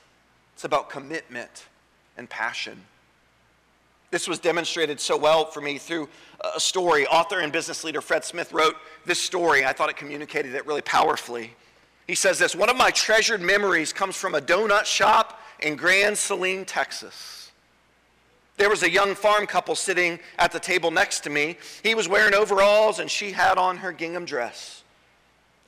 it's 0.54 0.66
about 0.66 0.90
commitment 0.90 1.66
and 2.18 2.30
passion. 2.30 2.82
This 4.16 4.30
was 4.30 4.40
demonstrated 4.40 5.02
so 5.02 5.18
well 5.18 5.44
for 5.44 5.60
me 5.60 5.78
through 5.78 6.08
a 6.56 6.58
story. 6.58 7.06
Author 7.06 7.42
and 7.42 7.52
business 7.52 7.84
leader 7.84 8.00
Fred 8.00 8.24
Smith 8.24 8.54
wrote 8.54 8.78
this 9.06 9.20
story. 9.20 9.66
I 9.66 9.74
thought 9.74 9.90
it 9.90 9.98
communicated 9.98 10.56
it 10.56 10.66
really 10.66 10.84
powerfully. 10.84 11.54
He 12.08 12.16
says 12.16 12.40
this 12.40 12.56
One 12.56 12.70
of 12.70 12.78
my 12.78 12.92
treasured 12.92 13.42
memories 13.42 13.92
comes 13.92 14.16
from 14.16 14.34
a 14.34 14.40
donut 14.40 14.86
shop 14.86 15.42
in 15.60 15.76
Grand 15.76 16.18
Saline, 16.18 16.64
Texas. 16.64 17.52
There 18.56 18.70
was 18.70 18.84
a 18.84 18.90
young 18.90 19.16
farm 19.16 19.48
couple 19.48 19.76
sitting 19.76 20.18
at 20.40 20.54
the 20.54 20.62
table 20.62 20.92
next 20.92 21.26
to 21.26 21.30
me. 21.30 21.58
He 21.84 21.94
was 21.94 22.08
wearing 22.08 22.34
overalls 22.34 23.00
and 23.00 23.12
she 23.12 23.34
had 23.34 23.58
on 23.58 23.76
her 23.76 23.92
gingham 23.92 24.24
dress. 24.24 24.86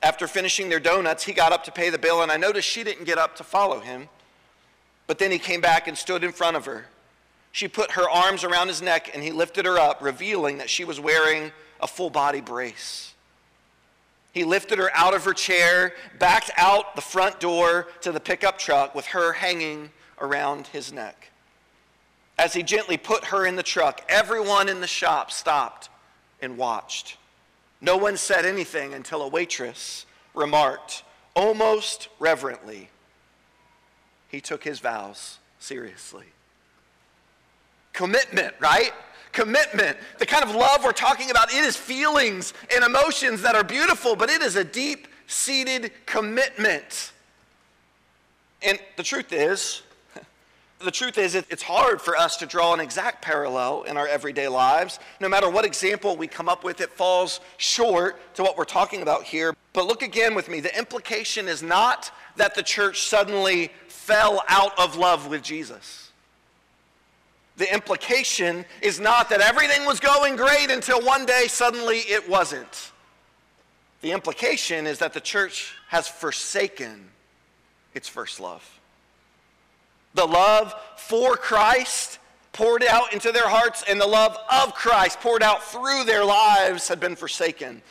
After 0.02 0.26
finishing 0.26 0.70
their 0.70 0.80
donuts, 0.80 1.22
he 1.22 1.34
got 1.34 1.52
up 1.52 1.64
to 1.64 1.70
pay 1.70 1.90
the 1.90 1.98
bill, 1.98 2.22
and 2.22 2.32
I 2.32 2.38
noticed 2.38 2.66
she 2.66 2.82
didn't 2.82 3.04
get 3.04 3.18
up 3.18 3.36
to 3.36 3.44
follow 3.44 3.80
him. 3.80 4.08
But 5.06 5.18
then 5.18 5.30
he 5.30 5.38
came 5.38 5.60
back 5.60 5.86
and 5.86 5.98
stood 5.98 6.24
in 6.24 6.32
front 6.32 6.56
of 6.56 6.64
her. 6.64 6.86
She 7.52 7.68
put 7.68 7.92
her 7.92 8.08
arms 8.08 8.44
around 8.44 8.68
his 8.68 8.82
neck 8.82 9.10
and 9.14 9.22
he 9.22 9.32
lifted 9.32 9.64
her 9.64 9.78
up, 9.78 10.02
revealing 10.02 10.58
that 10.58 10.70
she 10.70 10.84
was 10.84 11.00
wearing 11.00 11.52
a 11.80 11.86
full 11.86 12.10
body 12.10 12.40
brace. 12.40 13.14
He 14.32 14.44
lifted 14.44 14.78
her 14.78 14.90
out 14.94 15.14
of 15.14 15.24
her 15.24 15.32
chair, 15.32 15.94
backed 16.18 16.50
out 16.56 16.94
the 16.94 17.02
front 17.02 17.40
door 17.40 17.88
to 18.02 18.12
the 18.12 18.20
pickup 18.20 18.58
truck 18.58 18.94
with 18.94 19.06
her 19.06 19.32
hanging 19.32 19.90
around 20.20 20.68
his 20.68 20.92
neck. 20.92 21.30
As 22.38 22.52
he 22.52 22.62
gently 22.62 22.96
put 22.96 23.26
her 23.26 23.46
in 23.46 23.56
the 23.56 23.62
truck, 23.62 24.02
everyone 24.08 24.68
in 24.68 24.80
the 24.80 24.86
shop 24.86 25.32
stopped 25.32 25.88
and 26.40 26.56
watched. 26.56 27.16
No 27.80 27.96
one 27.96 28.16
said 28.16 28.44
anything 28.44 28.94
until 28.94 29.22
a 29.22 29.28
waitress 29.28 30.06
remarked, 30.34 31.02
almost 31.34 32.08
reverently, 32.20 32.90
he 34.28 34.40
took 34.40 34.62
his 34.62 34.78
vows 34.78 35.38
seriously 35.58 36.26
commitment, 37.98 38.54
right? 38.60 38.92
Commitment. 39.32 39.98
The 40.20 40.26
kind 40.26 40.44
of 40.44 40.54
love 40.54 40.84
we're 40.84 40.92
talking 40.92 41.32
about, 41.32 41.52
it 41.52 41.64
is 41.64 41.76
feelings 41.76 42.54
and 42.72 42.84
emotions 42.84 43.42
that 43.42 43.56
are 43.56 43.64
beautiful, 43.64 44.14
but 44.14 44.30
it 44.30 44.40
is 44.40 44.54
a 44.54 44.62
deep 44.62 45.08
seated 45.26 45.90
commitment. 46.06 47.12
And 48.62 48.78
the 48.96 49.02
truth 49.02 49.32
is, 49.32 49.82
the 50.78 50.92
truth 50.92 51.18
is, 51.18 51.34
it's 51.34 51.62
hard 51.62 52.00
for 52.00 52.16
us 52.16 52.36
to 52.36 52.46
draw 52.46 52.72
an 52.72 52.78
exact 52.78 53.20
parallel 53.20 53.82
in 53.82 53.96
our 53.96 54.06
everyday 54.06 54.46
lives. 54.46 55.00
No 55.20 55.28
matter 55.28 55.50
what 55.50 55.64
example 55.64 56.16
we 56.16 56.28
come 56.28 56.48
up 56.48 56.62
with, 56.62 56.80
it 56.80 56.90
falls 56.90 57.40
short 57.56 58.32
to 58.36 58.44
what 58.44 58.56
we're 58.56 58.64
talking 58.64 59.02
about 59.02 59.24
here. 59.24 59.56
But 59.72 59.88
look 59.88 60.02
again 60.02 60.36
with 60.36 60.48
me. 60.48 60.60
The 60.60 60.78
implication 60.78 61.48
is 61.48 61.64
not 61.64 62.12
that 62.36 62.54
the 62.54 62.62
church 62.62 63.02
suddenly 63.08 63.72
fell 63.88 64.44
out 64.46 64.78
of 64.78 64.94
love 64.94 65.26
with 65.26 65.42
Jesus 65.42 66.07
the 67.58 67.72
implication 67.72 68.64
is 68.80 69.00
not 69.00 69.28
that 69.30 69.40
everything 69.40 69.84
was 69.84 69.98
going 70.00 70.36
great 70.36 70.70
until 70.70 71.02
one 71.02 71.26
day 71.26 71.46
suddenly 71.48 71.98
it 71.98 72.28
wasn't. 72.28 72.92
The 74.00 74.12
implication 74.12 74.86
is 74.86 74.98
that 75.00 75.12
the 75.12 75.20
church 75.20 75.74
has 75.88 76.06
forsaken 76.06 77.08
its 77.94 78.08
first 78.08 78.38
love. 78.38 78.80
The 80.14 80.24
love 80.24 80.72
for 80.96 81.36
Christ 81.36 82.20
poured 82.52 82.84
out 82.84 83.12
into 83.12 83.32
their 83.32 83.48
hearts, 83.48 83.82
and 83.88 84.00
the 84.00 84.06
love 84.06 84.36
of 84.50 84.74
Christ 84.74 85.20
poured 85.20 85.42
out 85.42 85.62
through 85.64 86.04
their 86.04 86.24
lives 86.24 86.86
had 86.86 87.00
been 87.00 87.16
forsaken. 87.16 87.82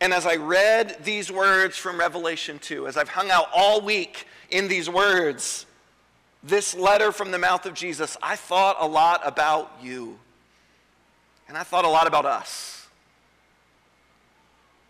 And 0.00 0.12
as 0.12 0.26
I 0.26 0.36
read 0.36 0.98
these 1.02 1.30
words 1.30 1.76
from 1.76 1.98
Revelation 1.98 2.60
2, 2.60 2.86
as 2.86 2.96
I've 2.96 3.08
hung 3.08 3.30
out 3.30 3.48
all 3.52 3.80
week 3.80 4.26
in 4.50 4.68
these 4.68 4.88
words, 4.88 5.66
this 6.42 6.74
letter 6.74 7.12
from 7.12 7.30
the 7.30 7.38
mouth 7.38 7.66
of 7.66 7.74
Jesus, 7.74 8.16
I 8.22 8.36
thought 8.36 8.76
a 8.80 8.86
lot 8.86 9.20
about 9.24 9.72
you. 9.80 10.18
And 11.48 11.56
I 11.56 11.62
thought 11.62 11.84
a 11.84 11.88
lot 11.88 12.06
about 12.06 12.26
us. 12.26 12.86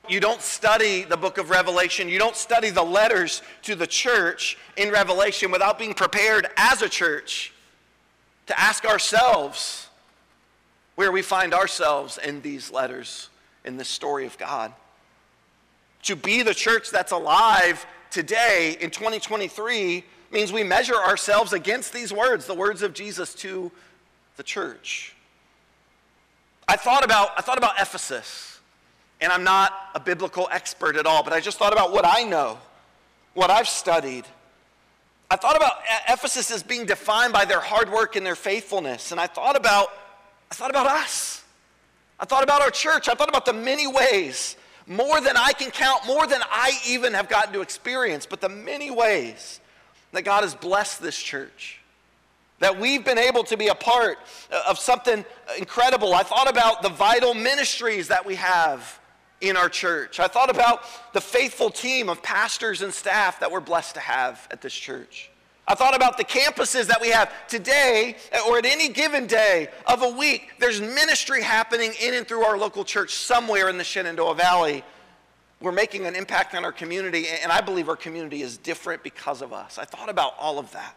You 0.08 0.18
don't 0.18 0.40
study 0.40 1.04
the 1.04 1.16
book 1.16 1.38
of 1.38 1.50
Revelation, 1.50 2.08
you 2.08 2.18
don't 2.18 2.36
study 2.36 2.70
the 2.70 2.82
letters 2.82 3.42
to 3.62 3.74
the 3.74 3.86
church 3.86 4.58
in 4.76 4.90
Revelation 4.90 5.50
without 5.50 5.78
being 5.78 5.94
prepared 5.94 6.48
as 6.56 6.82
a 6.82 6.88
church 6.88 7.52
to 8.46 8.58
ask 8.58 8.84
ourselves 8.84 9.88
where 10.96 11.12
we 11.12 11.22
find 11.22 11.54
ourselves 11.54 12.18
in 12.18 12.40
these 12.42 12.70
letters, 12.70 13.28
in 13.64 13.76
this 13.76 13.88
story 13.88 14.26
of 14.26 14.36
God. 14.38 14.72
To 16.04 16.16
be 16.16 16.42
the 16.42 16.54
church 16.54 16.90
that's 16.90 17.12
alive 17.12 17.86
today 18.10 18.76
in 18.80 18.90
2023 18.90 20.04
means 20.32 20.52
we 20.52 20.64
measure 20.64 20.96
ourselves 20.96 21.52
against 21.52 21.92
these 21.92 22.12
words, 22.12 22.46
the 22.46 22.54
words 22.54 22.82
of 22.82 22.94
Jesus 22.94 23.34
to 23.34 23.70
the 24.36 24.42
church. 24.42 25.14
I 26.66 26.76
thought 26.76 27.04
about, 27.04 27.30
I 27.36 27.42
thought 27.42 27.58
about 27.58 27.74
Ephesus, 27.80 28.60
and 29.20 29.32
I'm 29.32 29.44
not 29.44 29.72
a 29.94 30.00
biblical 30.00 30.48
expert 30.50 30.96
at 30.96 31.06
all, 31.06 31.22
but 31.22 31.32
I 31.32 31.40
just 31.40 31.58
thought 31.58 31.72
about 31.72 31.92
what 31.92 32.06
I 32.06 32.24
know, 32.24 32.58
what 33.34 33.50
I've 33.50 33.68
studied. 33.68 34.24
I 35.30 35.36
thought 35.36 35.56
about 35.56 35.72
Ephesus 36.08 36.50
as 36.50 36.62
being 36.62 36.86
defined 36.86 37.32
by 37.32 37.44
their 37.44 37.60
hard 37.60 37.90
work 37.90 38.16
and 38.16 38.24
their 38.24 38.34
faithfulness, 38.34 39.12
and 39.12 39.20
I 39.20 39.26
thought 39.26 39.56
about, 39.56 39.88
I 40.50 40.54
thought 40.54 40.70
about 40.70 40.86
us. 40.86 41.42
I 42.20 42.24
thought 42.24 42.44
about 42.44 42.62
our 42.62 42.70
church. 42.70 43.08
I 43.08 43.14
thought 43.14 43.28
about 43.28 43.44
the 43.44 43.52
many 43.52 43.86
ways, 43.86 44.56
more 44.86 45.20
than 45.20 45.36
I 45.36 45.52
can 45.52 45.70
count, 45.70 46.06
more 46.06 46.26
than 46.26 46.40
I 46.50 46.72
even 46.86 47.14
have 47.14 47.28
gotten 47.28 47.52
to 47.54 47.60
experience, 47.62 48.26
but 48.26 48.40
the 48.40 48.48
many 48.48 48.90
ways 48.90 49.60
that 50.12 50.22
God 50.22 50.42
has 50.42 50.54
blessed 50.54 51.02
this 51.02 51.16
church 51.18 51.80
that 52.62 52.78
we've 52.78 53.04
been 53.04 53.18
able 53.18 53.42
to 53.42 53.56
be 53.56 53.66
a 53.68 53.74
part 53.74 54.18
of 54.68 54.78
something 54.78 55.24
incredible. 55.58 56.14
I 56.14 56.22
thought 56.22 56.48
about 56.48 56.80
the 56.80 56.90
vital 56.90 57.34
ministries 57.34 58.06
that 58.08 58.24
we 58.24 58.36
have 58.36 59.00
in 59.40 59.56
our 59.56 59.68
church. 59.68 60.20
I 60.20 60.28
thought 60.28 60.48
about 60.48 60.84
the 61.12 61.20
faithful 61.20 61.70
team 61.70 62.08
of 62.08 62.22
pastors 62.22 62.82
and 62.82 62.94
staff 62.94 63.40
that 63.40 63.50
we're 63.50 63.60
blessed 63.60 63.94
to 63.94 64.00
have 64.00 64.46
at 64.52 64.60
this 64.60 64.72
church. 64.72 65.28
I 65.66 65.74
thought 65.74 65.96
about 65.96 66.16
the 66.18 66.24
campuses 66.24 66.86
that 66.86 67.00
we 67.00 67.08
have 67.08 67.32
today 67.48 68.16
or 68.48 68.58
at 68.58 68.66
any 68.66 68.88
given 68.88 69.26
day 69.26 69.68
of 69.86 70.02
a 70.02 70.08
week. 70.10 70.50
There's 70.60 70.80
ministry 70.80 71.42
happening 71.42 71.92
in 72.00 72.14
and 72.14 72.26
through 72.26 72.44
our 72.44 72.58
local 72.58 72.84
church 72.84 73.14
somewhere 73.14 73.68
in 73.68 73.78
the 73.78 73.84
Shenandoah 73.84 74.36
Valley. 74.36 74.84
We're 75.62 75.70
making 75.70 76.06
an 76.06 76.16
impact 76.16 76.56
on 76.56 76.64
our 76.64 76.72
community, 76.72 77.26
and 77.28 77.52
I 77.52 77.60
believe 77.60 77.88
our 77.88 77.96
community 77.96 78.42
is 78.42 78.58
different 78.58 79.04
because 79.04 79.42
of 79.42 79.52
us. 79.52 79.78
I 79.78 79.84
thought 79.84 80.08
about 80.08 80.34
all 80.36 80.58
of 80.58 80.72
that. 80.72 80.96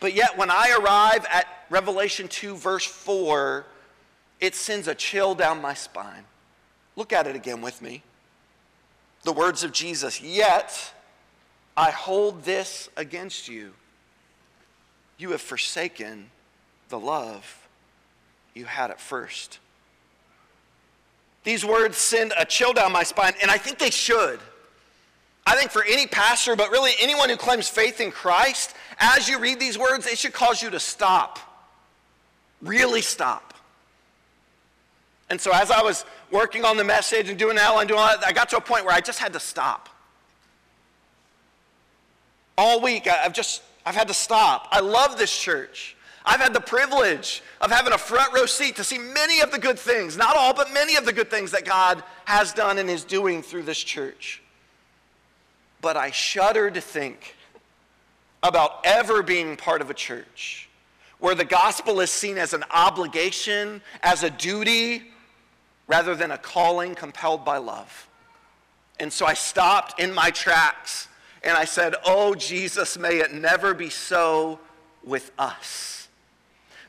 But 0.00 0.14
yet, 0.14 0.38
when 0.38 0.50
I 0.50 0.74
arrive 0.80 1.26
at 1.30 1.46
Revelation 1.68 2.26
2, 2.28 2.56
verse 2.56 2.86
4, 2.86 3.66
it 4.40 4.54
sends 4.54 4.88
a 4.88 4.94
chill 4.94 5.34
down 5.34 5.60
my 5.60 5.74
spine. 5.74 6.24
Look 6.96 7.12
at 7.12 7.26
it 7.26 7.36
again 7.36 7.60
with 7.60 7.82
me. 7.82 8.02
The 9.24 9.32
words 9.32 9.62
of 9.62 9.72
Jesus, 9.72 10.22
yet 10.22 10.94
I 11.76 11.90
hold 11.90 12.44
this 12.44 12.88
against 12.96 13.46
you. 13.46 13.74
You 15.18 15.32
have 15.32 15.42
forsaken 15.42 16.30
the 16.88 16.98
love 16.98 17.68
you 18.54 18.64
had 18.64 18.90
at 18.90 19.00
first. 19.00 19.58
These 21.48 21.64
words 21.64 21.96
send 21.96 22.34
a 22.38 22.44
chill 22.44 22.74
down 22.74 22.92
my 22.92 23.02
spine, 23.02 23.32
and 23.40 23.50
I 23.50 23.56
think 23.56 23.78
they 23.78 23.88
should. 23.88 24.38
I 25.46 25.56
think 25.56 25.70
for 25.70 25.82
any 25.82 26.06
pastor, 26.06 26.54
but 26.54 26.70
really 26.70 26.92
anyone 27.00 27.30
who 27.30 27.38
claims 27.38 27.70
faith 27.70 28.02
in 28.02 28.10
Christ, 28.10 28.74
as 28.98 29.30
you 29.30 29.38
read 29.38 29.58
these 29.58 29.78
words, 29.78 30.06
it 30.06 30.18
should 30.18 30.34
cause 30.34 30.60
you 30.62 30.68
to 30.68 30.78
stop. 30.78 31.38
Really 32.60 33.00
stop. 33.00 33.54
And 35.30 35.40
so 35.40 35.50
as 35.54 35.70
I 35.70 35.80
was 35.80 36.04
working 36.30 36.66
on 36.66 36.76
the 36.76 36.84
message 36.84 37.30
and 37.30 37.38
doing 37.38 37.56
that 37.56 37.74
and 37.74 37.88
doing 37.88 37.98
all 37.98 38.08
that, 38.08 38.26
I 38.26 38.32
got 38.32 38.50
to 38.50 38.58
a 38.58 38.60
point 38.60 38.84
where 38.84 38.94
I 38.94 39.00
just 39.00 39.18
had 39.18 39.32
to 39.32 39.40
stop. 39.40 39.88
All 42.58 42.82
week, 42.82 43.08
I've 43.08 43.32
just, 43.32 43.62
I've 43.86 43.94
had 43.94 44.08
to 44.08 44.14
stop. 44.14 44.68
I 44.70 44.80
love 44.80 45.16
this 45.16 45.34
church. 45.34 45.96
I've 46.28 46.40
had 46.40 46.52
the 46.52 46.60
privilege 46.60 47.42
of 47.62 47.70
having 47.70 47.94
a 47.94 47.98
front 47.98 48.34
row 48.34 48.44
seat 48.44 48.76
to 48.76 48.84
see 48.84 48.98
many 48.98 49.40
of 49.40 49.50
the 49.50 49.58
good 49.58 49.78
things, 49.78 50.14
not 50.14 50.36
all, 50.36 50.52
but 50.52 50.70
many 50.74 50.96
of 50.96 51.06
the 51.06 51.12
good 51.12 51.30
things 51.30 51.52
that 51.52 51.64
God 51.64 52.04
has 52.26 52.52
done 52.52 52.76
and 52.76 52.90
is 52.90 53.02
doing 53.02 53.40
through 53.40 53.62
this 53.62 53.78
church. 53.78 54.42
But 55.80 55.96
I 55.96 56.10
shudder 56.10 56.70
to 56.70 56.82
think 56.82 57.34
about 58.42 58.80
ever 58.84 59.22
being 59.22 59.56
part 59.56 59.80
of 59.80 59.88
a 59.88 59.94
church 59.94 60.68
where 61.18 61.34
the 61.34 61.46
gospel 61.46 61.98
is 62.00 62.10
seen 62.10 62.36
as 62.36 62.52
an 62.52 62.64
obligation, 62.70 63.80
as 64.02 64.22
a 64.22 64.28
duty, 64.28 65.04
rather 65.86 66.14
than 66.14 66.30
a 66.30 66.38
calling 66.38 66.94
compelled 66.94 67.42
by 67.42 67.56
love. 67.56 68.06
And 69.00 69.10
so 69.10 69.24
I 69.24 69.32
stopped 69.32 69.98
in 69.98 70.12
my 70.12 70.30
tracks 70.30 71.08
and 71.42 71.56
I 71.56 71.64
said, 71.64 71.94
Oh, 72.04 72.34
Jesus, 72.34 72.98
may 72.98 73.16
it 73.16 73.32
never 73.32 73.72
be 73.72 73.88
so 73.88 74.60
with 75.02 75.30
us. 75.38 75.97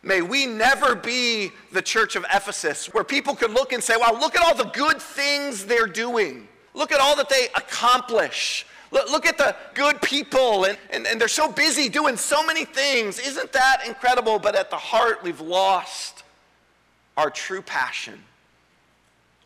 May 0.01 0.21
we 0.21 0.45
never 0.45 0.95
be 0.95 1.51
the 1.71 1.81
church 1.81 2.15
of 2.15 2.25
Ephesus 2.33 2.87
where 2.93 3.03
people 3.03 3.35
could 3.35 3.51
look 3.51 3.73
and 3.73 3.83
say, 3.83 3.95
Wow, 3.97 4.17
look 4.19 4.35
at 4.35 4.41
all 4.41 4.55
the 4.55 4.69
good 4.71 5.01
things 5.01 5.65
they're 5.65 5.87
doing. 5.87 6.47
Look 6.73 6.91
at 6.91 6.99
all 6.99 7.15
that 7.17 7.29
they 7.29 7.47
accomplish. 7.55 8.65
Look, 8.91 9.11
look 9.11 9.25
at 9.25 9.37
the 9.37 9.55
good 9.75 10.01
people, 10.01 10.65
and, 10.65 10.77
and, 10.91 11.05
and 11.05 11.21
they're 11.21 11.27
so 11.27 11.51
busy 11.51 11.89
doing 11.89 12.17
so 12.17 12.43
many 12.43 12.65
things. 12.65 13.19
Isn't 13.19 13.51
that 13.51 13.83
incredible? 13.85 14.39
But 14.39 14.55
at 14.55 14.69
the 14.69 14.77
heart, 14.77 15.21
we've 15.21 15.41
lost 15.41 16.23
our 17.15 17.29
true 17.29 17.61
passion, 17.61 18.23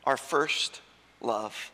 our 0.06 0.16
first 0.16 0.82
love. 1.20 1.72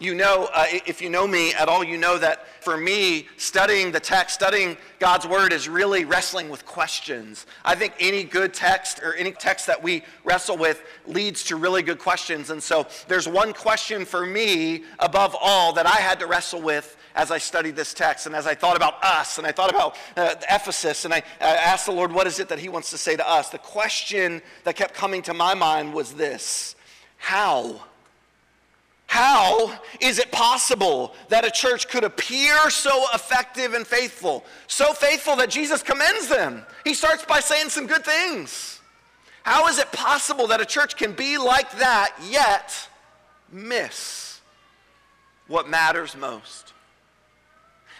You 0.00 0.14
know, 0.14 0.48
uh, 0.54 0.66
if 0.86 1.02
you 1.02 1.10
know 1.10 1.26
me 1.26 1.52
at 1.54 1.68
all, 1.68 1.82
you 1.82 1.96
know 1.96 2.18
that 2.18 2.46
for 2.62 2.76
me, 2.76 3.26
studying 3.36 3.90
the 3.90 3.98
text, 3.98 4.36
studying 4.36 4.76
God's 5.00 5.26
word 5.26 5.52
is 5.52 5.68
really 5.68 6.04
wrestling 6.04 6.48
with 6.48 6.64
questions. 6.64 7.46
I 7.64 7.74
think 7.74 7.94
any 7.98 8.22
good 8.22 8.54
text 8.54 9.02
or 9.02 9.14
any 9.14 9.32
text 9.32 9.66
that 9.66 9.82
we 9.82 10.04
wrestle 10.22 10.56
with 10.56 10.82
leads 11.06 11.42
to 11.44 11.56
really 11.56 11.82
good 11.82 11.98
questions. 11.98 12.50
And 12.50 12.62
so 12.62 12.86
there's 13.08 13.26
one 13.26 13.52
question 13.52 14.04
for 14.04 14.24
me 14.24 14.84
above 15.00 15.34
all 15.40 15.72
that 15.72 15.86
I 15.86 15.96
had 15.96 16.20
to 16.20 16.28
wrestle 16.28 16.62
with 16.62 16.96
as 17.16 17.32
I 17.32 17.38
studied 17.38 17.74
this 17.74 17.92
text 17.92 18.26
and 18.26 18.36
as 18.36 18.46
I 18.46 18.54
thought 18.54 18.76
about 18.76 19.02
us 19.04 19.38
and 19.38 19.46
I 19.48 19.50
thought 19.50 19.70
about 19.70 19.96
uh, 20.16 20.36
Ephesus 20.48 21.06
and 21.06 21.12
I 21.12 21.18
uh, 21.40 21.44
asked 21.44 21.86
the 21.86 21.92
Lord, 21.92 22.12
what 22.12 22.28
is 22.28 22.38
it 22.38 22.48
that 22.50 22.60
He 22.60 22.68
wants 22.68 22.90
to 22.90 22.98
say 22.98 23.16
to 23.16 23.28
us? 23.28 23.48
The 23.48 23.58
question 23.58 24.42
that 24.62 24.76
kept 24.76 24.94
coming 24.94 25.22
to 25.22 25.34
my 25.34 25.54
mind 25.54 25.92
was 25.92 26.12
this 26.12 26.76
How? 27.16 27.80
How 29.08 29.72
is 30.00 30.18
it 30.18 30.30
possible 30.30 31.14
that 31.30 31.46
a 31.46 31.50
church 31.50 31.88
could 31.88 32.04
appear 32.04 32.68
so 32.68 33.06
effective 33.14 33.72
and 33.72 33.86
faithful? 33.86 34.44
So 34.66 34.92
faithful 34.92 35.34
that 35.36 35.48
Jesus 35.48 35.82
commends 35.82 36.28
them. 36.28 36.64
He 36.84 36.92
starts 36.92 37.24
by 37.24 37.40
saying 37.40 37.70
some 37.70 37.86
good 37.86 38.04
things. 38.04 38.80
How 39.44 39.66
is 39.68 39.78
it 39.78 39.90
possible 39.92 40.46
that 40.48 40.60
a 40.60 40.66
church 40.66 40.94
can 40.94 41.12
be 41.12 41.38
like 41.38 41.78
that 41.78 42.14
yet 42.28 42.86
miss 43.50 44.42
what 45.46 45.70
matters 45.70 46.14
most? 46.14 46.74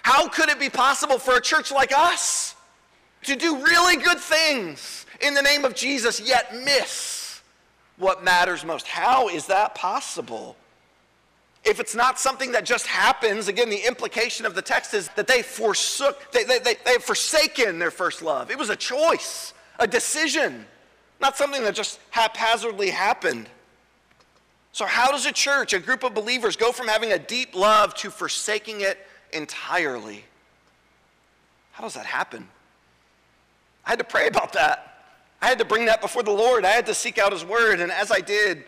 How 0.03 0.29
could 0.29 0.51
it 0.51 0.61
be 0.61 0.69
possible 0.69 1.19
for 1.19 1.37
a 1.37 1.41
church 1.41 1.73
like 1.73 1.91
us 1.91 2.55
to 3.23 3.35
do 3.35 3.65
really 3.65 3.97
good 3.97 4.19
things 4.19 5.07
in 5.23 5.33
the 5.33 5.43
name 5.43 5.65
of 5.65 5.75
Jesus 5.75 6.21
yet 6.21 6.55
miss 6.55 7.41
what 7.97 8.23
matters 8.23 8.63
most? 8.63 8.87
How 8.87 9.31
is 9.31 9.47
that 9.47 9.75
possible? 9.75 10.55
If 11.65 11.81
it's 11.81 11.95
not 11.95 12.19
something 12.19 12.53
that 12.53 12.65
just 12.65 12.87
happens, 12.87 13.49
again, 13.49 13.69
the 13.69 13.87
implication 13.87 14.47
of 14.47 14.55
the 14.55 14.63
text 14.63 14.95
is 14.95 15.09
that 15.17 15.27
they 15.27 15.43
forsook, 15.43 16.33
they, 16.33 16.45
they, 16.45 16.59
they, 16.59 16.75
they 16.85 16.93
have 16.93 17.05
forsaken 17.05 17.79
their 17.79 17.91
first 17.91 18.23
love. 18.23 18.51
It 18.51 18.59
was 18.59 18.71
a 18.71 18.77
choice, 18.77 19.53
a 19.79 19.87
decision, 19.87 20.65
not 21.21 21.37
something 21.37 21.63
that 21.65 21.75
just 21.75 21.99
haphazardly 22.11 22.91
happened. 22.91 23.49
So, 24.73 24.87
how 24.87 25.11
does 25.11 25.27
a 25.27 25.33
church, 25.33 25.73
a 25.73 25.79
group 25.79 26.05
of 26.05 26.15
believers, 26.15 26.57
go 26.57 26.73
from 26.73 26.89
having 26.89 27.13
a 27.13 27.19
deep 27.19 27.55
love 27.55 27.95
to 27.97 28.11
forsaking 28.11 28.83
it 28.83 28.99
entirely? 29.33 30.25
How 31.73 31.83
does 31.83 31.95
that 31.95 32.07
happen? 32.07 32.49
I 33.85 33.91
had 33.91 33.99
to 33.99 34.05
pray 34.05 34.29
about 34.29 34.53
that. 34.53 35.05
I 35.41 35.47
had 35.47 35.59
to 35.59 35.65
bring 35.65 35.87
that 35.87 36.01
before 36.01 36.23
the 36.23 36.33
Lord. 36.33 36.65
I 36.65 36.71
had 36.71 36.87
to 36.87 36.95
seek 36.95 37.19
out 37.19 37.33
His 37.33 37.45
Word. 37.45 37.81
And 37.81 37.91
as 37.91 38.11
I 38.11 38.21
did, 38.21 38.65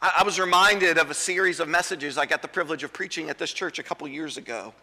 I, 0.00 0.22
was 0.22 0.38
reminded 0.38 0.98
of 0.98 1.10
a 1.10 1.14
series 1.14 1.58
of 1.58 1.68
messages 1.68 2.18
I 2.18 2.26
got 2.26 2.42
the 2.42 2.48
privilege 2.48 2.82
of 2.82 2.92
preaching 2.92 3.30
at 3.30 3.38
this 3.38 3.52
church 3.52 3.78
a 3.78 3.82
couple 3.82 4.06
years 4.06 4.36
ago. 4.36 4.74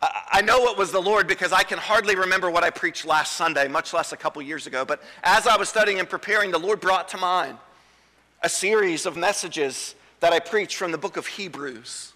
I 0.00 0.42
know 0.42 0.66
it 0.66 0.76
was 0.76 0.92
the 0.92 1.00
Lord 1.00 1.26
because 1.26 1.52
I 1.52 1.62
can 1.62 1.78
hardly 1.78 2.14
remember 2.14 2.50
what 2.50 2.64
I 2.64 2.70
preached 2.70 3.06
last 3.06 3.36
Sunday, 3.36 3.68
much 3.68 3.92
less 3.92 4.12
a 4.12 4.16
couple 4.16 4.40
years 4.42 4.66
ago. 4.66 4.84
But 4.84 5.02
as 5.22 5.46
I 5.46 5.56
was 5.56 5.68
studying 5.68 5.98
and 5.98 6.08
preparing, 6.08 6.50
the 6.50 6.58
Lord 6.58 6.80
brought 6.80 7.08
to 7.10 7.16
mind 7.16 7.58
a 8.42 8.48
series 8.48 9.06
of 9.06 9.16
messages 9.16 9.94
that 10.20 10.32
I 10.32 10.38
preached 10.38 10.76
from 10.76 10.92
the 10.92 10.98
book 10.98 11.16
of 11.16 11.26
Hebrews. 11.26 12.13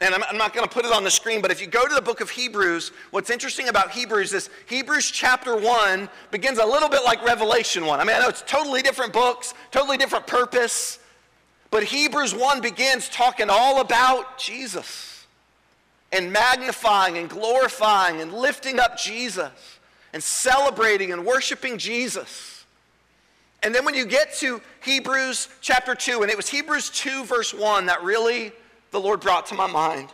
And 0.00 0.14
I'm, 0.14 0.36
not 0.36 0.52
going 0.52 0.66
to 0.66 0.72
put 0.72 0.84
it 0.84 0.92
on 0.92 1.04
the 1.04 1.10
screen, 1.10 1.40
but 1.40 1.50
if 1.50 1.60
you 1.60 1.66
go 1.66 1.86
to 1.86 1.94
the 1.94 2.02
book 2.02 2.20
of 2.20 2.28
Hebrews, 2.28 2.90
what's 3.10 3.30
interesting 3.30 3.68
about 3.68 3.92
Hebrews 3.92 4.32
is 4.32 4.50
Hebrews 4.66 5.10
chapter 5.10 5.56
1 5.56 6.08
begins 6.30 6.58
a 6.58 6.66
little 6.66 6.88
bit 6.88 7.04
like 7.04 7.24
Revelation 7.24 7.86
1. 7.86 8.00
I 8.00 8.04
mean, 8.04 8.16
I 8.16 8.18
know 8.18 8.28
it's 8.28 8.42
totally 8.42 8.82
different 8.82 9.12
books, 9.12 9.54
totally 9.70 9.96
different 9.96 10.26
purpose, 10.26 10.98
But 11.70 11.82
Hebrews 11.82 12.34
1 12.34 12.60
begins 12.60 13.08
talking 13.08 13.48
all 13.50 13.80
about 13.80 14.38
Jesus 14.38 15.26
and 16.12 16.32
magnifying 16.32 17.18
and 17.18 17.28
glorifying 17.28 18.20
and 18.20 18.32
lifting 18.32 18.78
up 18.78 18.96
Jesus 18.96 19.50
and 20.12 20.22
celebrating 20.22 21.12
and 21.12 21.26
worshiping 21.26 21.76
Jesus. 21.78 22.64
And 23.64 23.74
then 23.74 23.84
when 23.84 23.94
you 23.94 24.06
get 24.06 24.34
to 24.36 24.60
Hebrews 24.84 25.48
chapter 25.60 25.96
2, 25.96 26.22
and 26.22 26.30
it 26.30 26.36
was 26.36 26.48
Hebrews 26.48 26.90
2, 26.90 27.24
verse 27.24 27.52
1 27.52 27.86
that 27.86 28.04
really 28.04 28.52
the 28.94 29.00
Lord 29.00 29.20
brought 29.20 29.46
to 29.46 29.54
my 29.54 29.66
mind. 29.66 30.08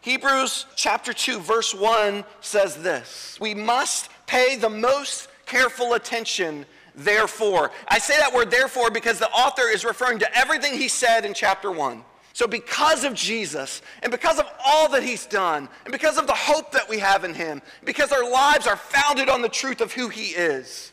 Hebrews 0.00 0.66
chapter 0.74 1.12
2, 1.12 1.38
verse 1.38 1.72
1 1.72 2.24
says 2.40 2.76
this 2.82 3.38
We 3.40 3.54
must 3.54 4.10
pay 4.26 4.56
the 4.56 4.68
most 4.68 5.28
careful 5.46 5.94
attention, 5.94 6.66
therefore. 6.96 7.70
I 7.86 7.98
say 7.98 8.18
that 8.18 8.34
word 8.34 8.50
therefore 8.50 8.90
because 8.90 9.20
the 9.20 9.30
author 9.30 9.68
is 9.68 9.84
referring 9.84 10.18
to 10.18 10.36
everything 10.36 10.74
he 10.74 10.88
said 10.88 11.24
in 11.24 11.34
chapter 11.34 11.70
1. 11.70 12.02
So, 12.32 12.46
because 12.46 13.04
of 13.04 13.14
Jesus, 13.14 13.80
and 14.02 14.10
because 14.10 14.38
of 14.38 14.46
all 14.66 14.90
that 14.90 15.02
He's 15.02 15.24
done, 15.24 15.70
and 15.84 15.92
because 15.92 16.18
of 16.18 16.26
the 16.26 16.34
hope 16.34 16.70
that 16.72 16.86
we 16.86 16.98
have 16.98 17.24
in 17.24 17.32
Him, 17.32 17.62
because 17.82 18.12
our 18.12 18.30
lives 18.30 18.66
are 18.66 18.76
founded 18.76 19.30
on 19.30 19.40
the 19.40 19.48
truth 19.48 19.80
of 19.80 19.92
who 19.92 20.10
He 20.10 20.32
is, 20.32 20.92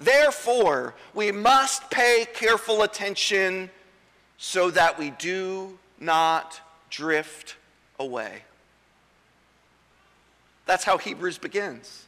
therefore, 0.00 0.96
we 1.14 1.30
must 1.30 1.88
pay 1.92 2.26
careful 2.34 2.82
attention 2.82 3.70
so 4.36 4.70
that 4.70 4.98
we 4.98 5.10
do 5.10 5.78
not 6.00 6.60
drift 6.88 7.56
away. 7.98 8.42
That's 10.66 10.84
how 10.84 10.98
Hebrews 10.98 11.38
begins. 11.38 12.06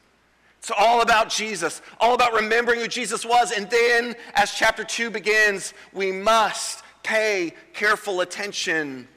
It's 0.59 0.71
all 0.71 1.03
about 1.03 1.29
Jesus, 1.29 1.83
all 2.01 2.15
about 2.15 2.33
remembering 2.35 2.79
who 2.79 2.87
Jesus 2.87 3.27
was. 3.27 3.51
And 3.51 3.69
then, 3.69 4.15
as 4.35 4.55
chapter 4.55 4.85
2 4.85 5.11
begins, 5.11 5.75
we 5.93 6.13
must 6.13 6.85
pay 7.03 7.55
careful 7.75 8.21
attention 8.21 9.09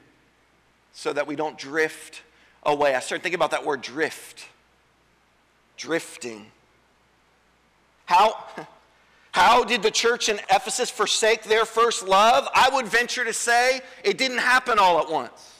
so 0.92 1.12
that 1.12 1.26
we 1.26 1.36
don't 1.36 1.56
drift 1.56 2.22
away. 2.64 2.96
I 2.96 3.00
started 3.00 3.22
thinking 3.22 3.36
about 3.36 3.52
that 3.52 3.64
word 3.64 3.80
drift. 3.80 4.46
Drifting. 5.76 6.46
How, 8.06 8.44
how 9.36 9.62
did 9.64 9.82
the 9.82 9.90
church 9.90 10.30
in 10.30 10.38
Ephesus 10.50 10.88
forsake 10.88 11.42
their 11.42 11.66
first 11.66 12.08
love? 12.08 12.48
I 12.54 12.70
would 12.72 12.86
venture 12.86 13.22
to 13.22 13.34
say 13.34 13.82
it 14.02 14.16
didn't 14.16 14.38
happen 14.38 14.78
all 14.78 14.98
at 14.98 15.10
once. 15.10 15.52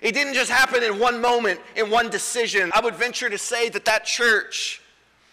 It 0.00 0.12
didn't 0.14 0.34
just 0.34 0.48
happen 0.48 0.84
in 0.84 1.00
one 1.00 1.20
moment, 1.20 1.58
in 1.74 1.90
one 1.90 2.08
decision. 2.08 2.70
I 2.72 2.82
would 2.82 2.94
venture 2.94 3.28
to 3.28 3.36
say 3.36 3.68
that 3.70 3.84
that 3.86 4.04
church, 4.04 4.80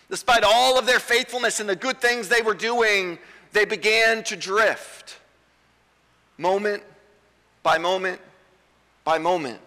despite 0.09 0.43
all 0.43 0.79
of 0.79 0.87
their 0.87 0.99
faithfulness 0.99 1.59
and 1.59 1.69
the 1.69 1.75
good 1.75 2.01
things 2.01 2.29
they 2.29 2.41
were 2.41 2.55
doing, 2.55 3.19
they 3.51 3.65
began 3.65 4.23
to 4.23 4.35
drift 4.35 5.19
moment 6.39 6.81
by 7.61 7.77
moment 7.77 8.19
by 9.03 9.19
moment. 9.19 9.59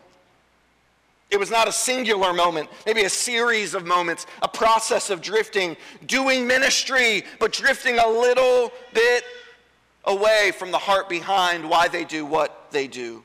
It 1.30 1.38
was 1.38 1.50
not 1.50 1.68
a 1.68 1.72
singular 1.72 2.32
moment, 2.32 2.68
maybe 2.84 3.02
a 3.02 3.10
series 3.10 3.74
of 3.74 3.86
moments, 3.86 4.26
a 4.42 4.48
process 4.48 5.10
of 5.10 5.20
drifting, 5.20 5.76
doing 6.06 6.46
ministry, 6.46 7.24
but 7.38 7.52
drifting 7.52 7.98
a 7.98 8.08
little 8.08 8.72
bit 8.92 9.24
away 10.04 10.52
from 10.58 10.72
the 10.72 10.78
heart 10.78 11.08
behind 11.08 11.68
why 11.68 11.86
they 11.86 12.04
do 12.04 12.26
what 12.26 12.72
they 12.72 12.88
do. 12.88 13.22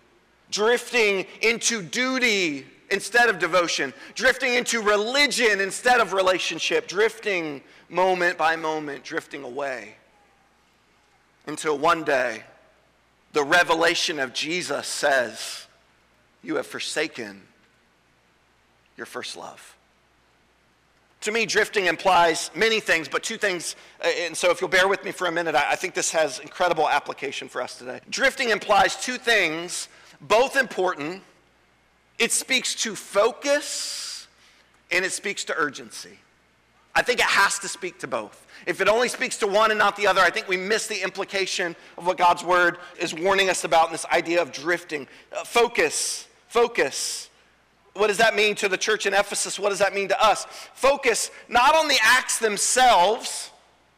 Drifting 0.51 1.25
into 1.41 1.81
duty 1.81 2.67
instead 2.91 3.27
of 3.27 3.39
devotion, 3.39 3.91
drifting 4.13 4.53
into 4.53 4.81
religion 4.81 5.59
instead 5.59 5.99
of 5.99 6.13
relationship, 6.13 6.87
drifting 6.87 7.63
moment 7.89 8.37
by 8.37 8.55
moment, 8.55 9.03
drifting 9.03 9.43
away. 9.43 9.95
Until 11.47 11.77
one 11.77 12.03
day, 12.03 12.43
the 13.33 13.43
revelation 13.43 14.19
of 14.19 14.31
Jesus 14.31 14.87
says, 14.87 15.65
You 16.43 16.55
have 16.57 16.67
forsaken 16.67 17.41
your 18.97 19.05
first 19.05 19.35
love. 19.37 19.75
To 21.21 21.31
me, 21.31 21.45
drifting 21.45 21.85
implies 21.85 22.51
many 22.53 22.79
things, 22.79 23.07
but 23.07 23.23
two 23.23 23.37
things. 23.37 23.75
Uh, 24.03 24.09
and 24.19 24.37
so, 24.37 24.51
if 24.51 24.61
you'll 24.61 24.69
bear 24.69 24.87
with 24.87 25.03
me 25.03 25.11
for 25.11 25.27
a 25.27 25.31
minute, 25.31 25.55
I 25.55 25.75
think 25.75 25.95
this 25.95 26.11
has 26.11 26.39
incredible 26.39 26.87
application 26.87 27.49
for 27.49 27.61
us 27.61 27.79
today. 27.79 27.99
Drifting 28.09 28.49
implies 28.49 28.95
two 28.95 29.17
things, 29.17 29.87
both 30.21 30.55
important. 30.55 31.23
It 32.19 32.31
speaks 32.31 32.75
to 32.75 32.95
focus 32.95 34.27
and 34.91 35.03
it 35.03 35.11
speaks 35.11 35.43
to 35.45 35.55
urgency. 35.57 36.19
I 36.93 37.01
think 37.01 37.19
it 37.19 37.25
has 37.25 37.59
to 37.59 37.67
speak 37.67 37.99
to 37.99 38.07
both. 38.07 38.45
If 38.65 38.79
it 38.79 38.87
only 38.87 39.09
speaks 39.09 39.37
to 39.39 39.47
one 39.47 39.71
and 39.71 39.77
not 39.77 39.97
the 39.97 40.07
other, 40.07 40.21
I 40.21 40.29
think 40.29 40.47
we 40.47 40.57
miss 40.57 40.87
the 40.87 41.03
implication 41.03 41.75
of 41.97 42.05
what 42.05 42.17
God's 42.17 42.43
word 42.43 42.77
is 42.99 43.13
warning 43.13 43.49
us 43.49 43.63
about 43.63 43.87
in 43.87 43.91
this 43.91 44.05
idea 44.05 44.41
of 44.41 44.51
drifting. 44.51 45.07
Uh, 45.35 45.43
focus, 45.43 46.27
focus. 46.47 47.29
What 47.95 48.07
does 48.07 48.17
that 48.17 48.35
mean 48.35 48.55
to 48.55 48.67
the 48.67 48.77
church 48.77 49.05
in 49.05 49.13
Ephesus? 49.13 49.57
What 49.57 49.69
does 49.69 49.79
that 49.79 49.93
mean 49.93 50.09
to 50.09 50.23
us? 50.23 50.45
Focus 50.73 51.31
not 51.47 51.75
on 51.75 51.87
the 51.87 51.97
acts 52.01 52.39
themselves. 52.39 53.51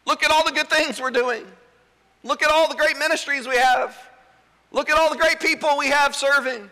Look 0.05 0.23
at 0.23 0.29
all 0.29 0.45
the 0.45 0.51
good 0.51 0.69
things 0.69 1.01
we're 1.01 1.10
doing. 1.10 1.43
Look 2.23 2.43
at 2.43 2.51
all 2.51 2.67
the 2.67 2.75
great 2.75 2.97
ministries 2.97 3.47
we 3.47 3.57
have. 3.57 3.97
Look 4.71 4.91
at 4.91 4.99
all 4.99 5.10
the 5.10 5.17
great 5.17 5.39
people 5.39 5.77
we 5.77 5.88
have 5.88 6.15
serving. 6.15 6.69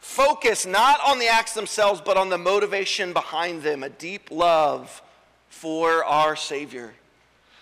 Focus 0.00 0.66
not 0.66 1.00
on 1.06 1.18
the 1.18 1.28
acts 1.28 1.54
themselves, 1.54 2.02
but 2.04 2.18
on 2.18 2.28
the 2.28 2.38
motivation 2.38 3.14
behind 3.14 3.62
them, 3.62 3.82
a 3.82 3.88
deep 3.88 4.30
love 4.30 5.00
for 5.48 6.04
our 6.04 6.36
Savior. 6.36 6.92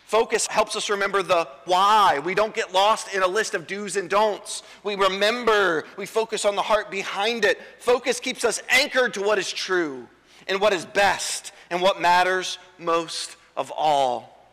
Focus 0.07 0.47
helps 0.47 0.77
us 0.77 0.89
remember 0.89 1.21
the 1.21 1.49
why. 1.65 2.21
We 2.21 2.37
don't 2.37 2.55
get 2.55 2.73
lost 2.73 3.13
in 3.13 3.25
a 3.25 3.27
list 3.27 3.55
of 3.55 3.67
do's 3.67 3.97
and 3.97 4.09
don'ts. 4.09 4.63
We 4.85 4.95
remember, 4.95 5.85
we 5.97 6.07
focus 6.07 6.45
on 6.45 6.55
the 6.55 6.63
heart 6.63 6.93
behind 6.93 7.45
it. 7.45 7.61
Focus 7.81 8.21
keeps 8.21 8.45
us 8.45 8.63
anchored 8.69 9.15
to 9.15 9.21
what 9.21 9.37
is 9.37 9.53
true 9.53 10.07
and 10.47 10.61
what 10.61 10.73
is 10.73 10.85
best 10.85 11.51
and 11.71 11.83
what 11.83 12.01
matters 12.01 12.59
most 12.79 13.37
of 13.57 13.73
all. 13.73 14.49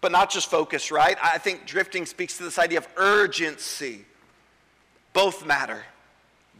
But 0.00 0.10
not 0.10 0.28
just 0.28 0.50
focus, 0.50 0.90
right? 0.90 1.16
I 1.22 1.38
think 1.38 1.64
drifting 1.64 2.04
speaks 2.04 2.36
to 2.38 2.42
this 2.42 2.58
idea 2.58 2.78
of 2.78 2.88
urgency. 2.96 4.04
Both 5.12 5.46
matter. 5.46 5.84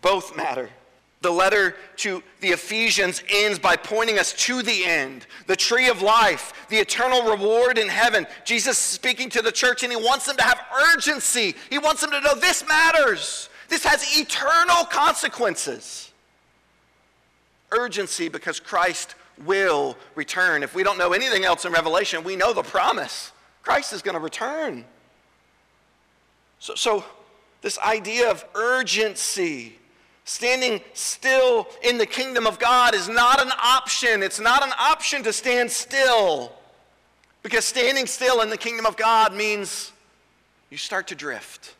Both 0.00 0.36
matter. 0.36 0.70
The 1.22 1.30
letter 1.30 1.76
to 1.98 2.20
the 2.40 2.48
Ephesians 2.48 3.22
ends 3.30 3.58
by 3.58 3.76
pointing 3.76 4.18
us 4.18 4.32
to 4.32 4.60
the 4.60 4.84
end, 4.84 5.26
the 5.46 5.54
tree 5.54 5.88
of 5.88 6.02
life, 6.02 6.66
the 6.68 6.78
eternal 6.78 7.30
reward 7.30 7.78
in 7.78 7.88
heaven. 7.88 8.26
Jesus 8.44 8.76
speaking 8.76 9.30
to 9.30 9.40
the 9.40 9.52
church 9.52 9.84
and 9.84 9.92
he 9.92 9.96
wants 9.96 10.26
them 10.26 10.36
to 10.36 10.42
have 10.42 10.60
urgency. 10.92 11.54
He 11.70 11.78
wants 11.78 12.00
them 12.00 12.10
to 12.10 12.20
know 12.20 12.34
this 12.34 12.66
matters. 12.66 13.48
This 13.68 13.84
has 13.84 14.18
eternal 14.18 14.84
consequences. 14.84 16.12
Urgency 17.70 18.28
because 18.28 18.58
Christ 18.58 19.14
will 19.44 19.96
return. 20.16 20.64
If 20.64 20.74
we 20.74 20.82
don't 20.82 20.98
know 20.98 21.12
anything 21.12 21.44
else 21.44 21.64
in 21.64 21.72
Revelation, 21.72 22.24
we 22.24 22.34
know 22.34 22.52
the 22.52 22.64
promise. 22.64 23.30
Christ 23.62 23.92
is 23.92 24.02
going 24.02 24.16
to 24.16 24.20
return. 24.20 24.84
So, 26.58 26.74
so 26.74 27.04
this 27.60 27.78
idea 27.78 28.28
of 28.28 28.44
urgency 28.56 29.78
Standing 30.24 30.80
still 30.94 31.68
in 31.82 31.98
the 31.98 32.06
kingdom 32.06 32.46
of 32.46 32.58
God 32.58 32.94
is 32.94 33.08
not 33.08 33.42
an 33.42 33.52
option. 33.60 34.22
It's 34.22 34.38
not 34.40 34.62
an 34.62 34.72
option 34.78 35.22
to 35.24 35.32
stand 35.32 35.70
still. 35.70 36.52
Because 37.42 37.64
standing 37.64 38.06
still 38.06 38.40
in 38.40 38.50
the 38.50 38.56
kingdom 38.56 38.86
of 38.86 38.96
God 38.96 39.34
means 39.34 39.92
you 40.70 40.78
start 40.78 41.08
to 41.08 41.14
drift. 41.14 41.74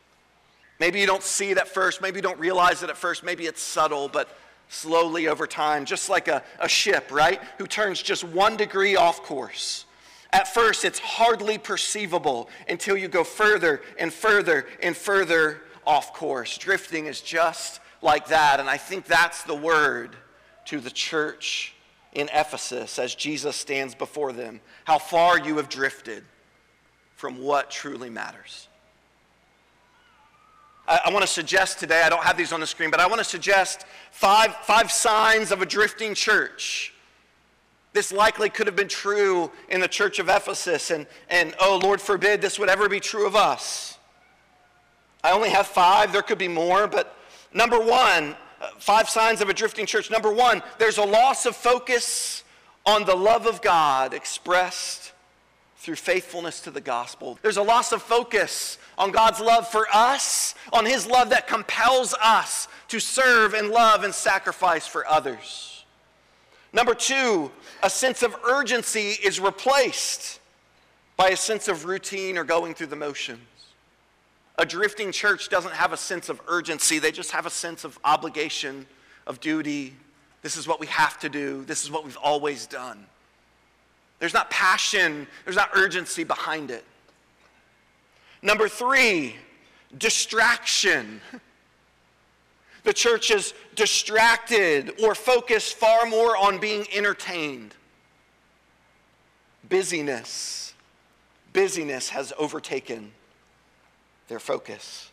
Maybe 0.81 0.99
you 0.99 1.07
don't 1.07 1.23
see 1.23 1.51
it 1.51 1.59
at 1.59 1.69
first. 1.69 2.03
Maybe 2.03 2.19
you 2.19 2.23
don't 2.23 2.41
realize 2.41 2.83
it 2.83 2.91
at 2.91 2.97
first. 2.97 3.23
Maybe 3.23 3.47
it's 3.47 3.63
subtle, 3.63 4.09
but 4.09 4.37
slowly 4.69 5.29
over 5.29 5.47
time, 5.47 5.85
just 5.85 6.09
like 6.09 6.27
a, 6.27 6.43
a 6.59 6.69
ship, 6.69 7.13
right? 7.13 7.41
Who 7.59 7.67
turns 7.69 8.03
just 8.03 8.25
one 8.25 8.57
degree 8.57 8.97
off 8.97 9.23
course. 9.23 9.85
At 10.33 10.53
first, 10.53 10.85
it's 10.85 10.99
hardly 10.99 11.59
perceivable 11.59 12.49
until 12.69 12.97
you 12.97 13.07
go 13.07 13.23
further 13.23 13.83
and 13.99 14.13
further 14.13 14.67
and 14.83 14.97
further 14.97 15.63
off 15.87 16.15
course. 16.15 16.57
Drifting 16.59 17.07
is 17.07 17.21
just 17.21 17.81
like 18.03 18.29
that. 18.29 18.61
And 18.61 18.69
I 18.69 18.77
think 18.77 19.07
that's 19.07 19.45
the 19.45 19.55
word 19.55 20.17
to 20.67 20.81
the 20.81 20.91
church 20.91 21.75
in 22.13 22.29
Ephesus 22.33 22.99
as 22.99 23.15
Jesus 23.15 23.57
stands 23.57 23.95
before 23.95 24.33
them. 24.33 24.61
How 24.85 24.99
far 24.99 25.39
you 25.39 25.57
have 25.57 25.69
drifted 25.69 26.25
from 27.17 27.39
what 27.39 27.71
truly 27.71 28.11
matters. 28.11 28.69
I, 30.89 31.03
I 31.05 31.11
want 31.11 31.23
to 31.23 31.31
suggest 31.31 31.79
today, 31.79 32.03
I 32.03 32.09
don't 32.09 32.25
have 32.25 32.37
these 32.37 32.53
on 32.53 32.61
the 32.61 32.67
screen, 32.67 32.91
but 32.91 32.99
I 32.99 33.07
want 33.07 33.21
to 33.21 33.25
suggest 33.25 33.87
five, 34.11 34.55
five 34.57 34.91
signs 34.91 35.53
of 35.53 35.63
a 35.63 35.67
drifting 35.67 36.15
church. 36.15 36.93
This 37.93 38.11
likely 38.11 38.49
could 38.49 38.67
have 38.67 38.75
been 38.75 38.89
true 38.89 39.51
in 39.69 39.81
the 39.81 39.89
church 39.89 40.19
of 40.19 40.29
Ephesus, 40.29 40.91
and, 40.91 41.07
and 41.29 41.55
oh, 41.61 41.79
Lord 41.83 42.01
forbid 42.01 42.41
this 42.41 42.59
would 42.59 42.69
ever 42.69 42.89
be 42.89 43.01
true 43.01 43.27
of 43.27 43.37
us. 43.37 43.99
I 45.23 45.31
only 45.31 45.51
have 45.51 45.67
five, 45.67 46.13
there 46.13 46.23
could 46.23 46.39
be 46.39 46.49
more, 46.49 46.89
but 46.89 47.15
Number 47.55 47.79
one, 47.79 48.37
uh, 48.61 48.69
five 48.79 49.09
signs 49.09 49.41
of 49.41 49.49
a 49.49 49.55
drifting 49.55 49.87
church. 49.87 50.11
Number 50.11 50.33
one, 50.33 50.63
there's 50.79 50.99
a 50.99 51.05
loss 51.05 51.47
of 51.47 51.57
focus 51.57 52.45
on 52.87 53.05
the 53.05 53.15
love 53.15 53.47
of 53.47 53.63
God 53.63 54.15
expressed 54.15 55.13
through 55.77 55.97
faithfulness 55.97 56.61
to 56.61 56.71
the 56.71 56.81
gospel. 56.81 57.39
There's 57.43 57.57
a 57.57 57.63
loss 57.63 57.93
of 57.93 58.03
focus 58.03 58.79
on 58.97 59.11
God's 59.11 59.41
love 59.41 59.67
for 59.69 59.87
us, 59.93 60.55
on 60.73 60.87
His 60.87 61.07
love 61.07 61.31
that 61.31 61.49
compels 61.49 62.15
us 62.23 62.69
to 62.89 63.01
serve 63.01 63.55
and 63.55 63.69
love 63.71 64.05
and 64.05 64.15
sacrifice 64.15 64.87
for 64.87 65.07
others. 65.07 65.85
Number 66.73 66.95
two, 66.95 67.51
a 67.83 67.91
sense 67.91 68.23
of 68.23 68.35
urgency 68.45 69.17
is 69.23 69.41
replaced 69.41 70.41
by 71.17 71.31
a 71.31 71.37
sense 71.37 71.69
of 71.69 71.85
routine 71.85 72.39
or 72.39 72.45
going 72.45 72.75
through 72.75 72.87
the 72.87 72.97
motions. 72.97 73.41
A 74.59 74.67
drifting 74.67 75.13
church 75.13 75.49
doesn't 75.49 75.73
have 75.73 75.93
a 75.93 75.97
sense 75.97 76.29
of 76.29 76.41
urgency, 76.47 76.99
they 76.99 77.13
just 77.13 77.31
have 77.31 77.47
a 77.47 77.51
sense 77.51 77.85
of 77.85 77.99
obligation, 78.05 78.87
of 79.27 79.41
duty. 79.41 79.95
This 80.43 80.57
is 80.57 80.67
what 80.67 80.81
we 80.81 80.87
have 80.89 81.19
to 81.21 81.29
do, 81.29 81.65
this 81.65 81.85
is 81.85 81.91
what 81.91 82.05
we've 82.05 82.19
always 82.19 82.67
done. 82.67 83.07
There's 84.19 84.35
not 84.35 84.51
passion, 84.51 85.27
there's 85.45 85.57
not 85.57 85.71
urgency 85.75 86.25
behind 86.25 86.71
it. 86.71 86.85
Number 88.43 88.69
three, 88.69 89.37
distraction. 89.99 91.21
The 92.85 92.93
church 92.93 93.31
is 93.31 93.55
distracted 93.77 95.01
or 95.05 95.15
focused 95.15 95.77
far 95.77 96.05
more 96.05 96.37
on 96.37 96.59
being 96.59 96.85
entertained. 96.93 97.77
Busyness. 99.69 100.75
Busyness 101.53 102.09
has 102.09 102.33
overtaken 102.37 103.13
their 104.33 104.41
focus. 104.41 105.13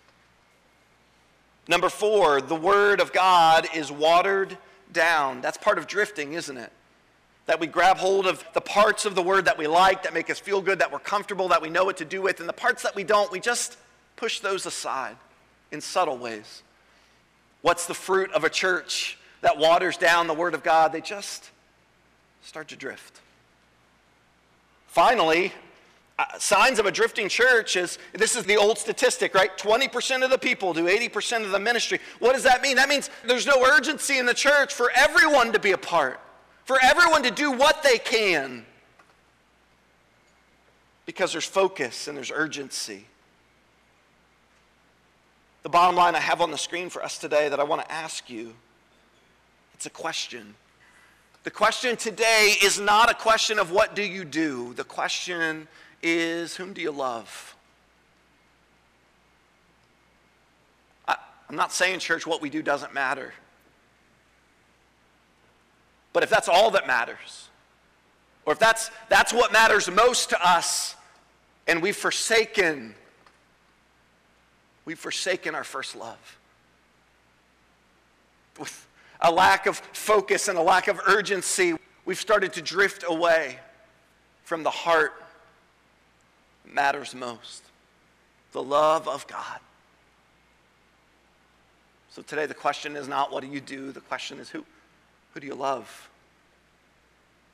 Number 1.68 1.90
four, 1.90 2.40
the 2.40 2.56
Word 2.56 3.02
of 3.02 3.12
God 3.12 3.68
is 3.76 3.92
watered 3.92 4.58
down. 4.92 5.42
That's 5.42 5.58
part 5.58 5.78
of 5.78 5.86
drifting, 5.86 6.34
isn't 6.34 6.58
it? 6.58 6.72
that 7.50 7.60
we 7.60 7.66
grab 7.66 7.98
hold 7.98 8.28
of 8.28 8.46
the 8.54 8.62
parts 8.62 9.06
of 9.06 9.16
the 9.16 9.24
word 9.24 9.46
that 9.46 9.58
we 9.58 9.66
like, 9.66 10.04
that 10.04 10.14
make 10.14 10.30
us 10.30 10.38
feel 10.38 10.62
good, 10.62 10.78
that 10.78 10.92
we're 10.92 11.00
comfortable, 11.00 11.48
that 11.48 11.64
we 11.64 11.68
know 11.68 11.84
what 11.84 11.98
to 11.98 12.06
do 12.06 12.22
with, 12.22 12.40
and 12.40 12.48
the 12.48 12.54
parts 12.54 12.84
that 12.84 12.96
we 12.96 13.04
don't, 13.04 13.32
we 13.32 13.40
just 13.40 13.76
push 14.18 14.40
those 14.40 14.68
aside 14.68 15.16
in 15.72 15.82
subtle 15.82 16.16
ways. 16.16 16.62
What's 17.64 17.88
the 17.88 17.96
fruit 17.96 18.32
of 18.34 18.44
a 18.44 18.52
church 18.52 19.18
that 19.42 19.58
waters 19.58 19.98
down 19.98 20.28
the 20.28 20.34
word 20.36 20.54
of 20.54 20.62
God? 20.62 20.92
They 20.92 21.02
just 21.02 21.50
start 22.44 22.68
to 22.68 22.76
drift. 22.76 23.20
Finally, 24.86 25.52
uh, 26.20 26.38
signs 26.38 26.78
of 26.78 26.86
a 26.86 26.92
drifting 26.92 27.28
church 27.28 27.76
is 27.76 27.98
this 28.14 28.36
is 28.36 28.44
the 28.44 28.58
old 28.58 28.78
statistic, 28.78 29.34
right? 29.34 29.58
20% 29.58 30.24
of 30.24 30.30
the 30.30 30.38
people 30.38 30.74
do 30.74 30.86
80% 30.86 31.44
of 31.44 31.50
the 31.50 31.60
ministry. 31.60 32.00
What 32.20 32.34
does 32.34 32.44
that 32.44 32.62
mean? 32.62 32.76
That 32.76 32.90
means 32.90 33.10
there's 33.26 33.48
no 33.48 33.64
urgency 33.64 34.20
in 34.20 34.28
the 34.28 34.34
church 34.36 34.74
for 34.74 34.92
everyone 34.96 35.52
to 35.54 35.60
be 35.60 35.72
a 35.72 35.78
part 35.78 36.20
for 36.70 36.78
everyone 36.84 37.24
to 37.24 37.32
do 37.32 37.52
what 37.52 37.82
they 37.82 37.98
can 37.98 38.64
because 41.08 41.32
there's 41.32 41.44
focus 41.44 42.08
and 42.08 42.16
there's 42.16 42.30
urgency. 42.30 43.08
The 45.64 45.70
bottom 45.70 45.96
line 45.96 46.14
I 46.14 46.20
have 46.20 46.42
on 46.42 46.52
the 46.52 46.60
screen 46.60 46.92
for 46.92 47.04
us 47.04 47.18
today 47.18 47.50
that 47.50 47.60
I 47.60 47.64
want 47.64 47.82
to 47.82 47.92
ask 47.92 48.30
you 48.30 48.54
it's 49.74 49.88
a 49.88 49.90
question. 49.90 50.54
The 51.44 51.50
question 51.50 51.98
today 51.98 52.54
is 52.62 52.80
not 52.80 53.10
a 53.10 53.16
question 53.16 53.58
of 53.58 53.72
what 53.72 53.96
do 53.96 54.04
you 54.04 54.24
do. 54.24 54.76
The 54.76 54.84
question 54.84 55.68
is 56.02 56.56
whom 56.56 56.74
do 56.74 56.82
you 56.82 56.92
love? 56.92 57.56
I, 61.08 61.16
am 61.50 61.56
not 61.56 61.72
saying, 61.72 62.00
church, 62.00 62.26
what 62.26 62.42
we 62.42 62.50
do 62.50 62.62
doesn't 62.62 62.94
matter. 62.94 63.34
But 66.14 66.24
if 66.24 66.30
that's 66.30 66.50
all 66.50 66.72
that 66.72 66.88
matters, 66.88 67.50
or 68.46 68.54
if 68.54 68.60
that's, 68.60 68.90
that's 69.10 69.34
what 69.34 69.52
matters 69.52 69.90
most 69.90 70.30
to 70.30 70.48
us, 70.48 70.96
and 71.68 71.82
we've 71.82 71.96
forsaken, 71.96 72.96
we've 74.86 74.98
forsaken 74.98 75.54
our 75.54 75.64
first 75.64 75.96
love. 75.96 76.38
With 78.58 78.88
a 79.22 79.32
lack 79.32 79.68
of 79.68 79.78
focus 79.78 80.48
and 80.48 80.58
a 80.58 80.62
lack 80.62 80.88
of 80.88 81.00
urgency, 81.06 81.76
we've 82.06 82.20
started 82.20 82.54
to 82.54 82.62
drift 82.62 83.04
away 83.08 83.60
from 84.44 84.64
the 84.64 84.72
heart 84.72 85.14
matters 86.74 87.16
most 87.16 87.64
the 88.52 88.64
love 88.64 89.08
of 89.08 89.28
God. 89.28 89.60
So 92.10 92.24
today, 92.24 92.48
the 92.48 92.56
question 92.56 92.96
is 92.96 93.08
not 93.08 93.32
what 93.32 93.44
do 93.44 93.48
you 93.48 93.62
do, 93.62 93.92
the 93.92 94.02
question 94.02 94.40
is 94.40 94.50
who. 94.50 94.66
Who 95.34 95.40
do 95.40 95.48
you 95.48 95.54
love? 95.54 96.10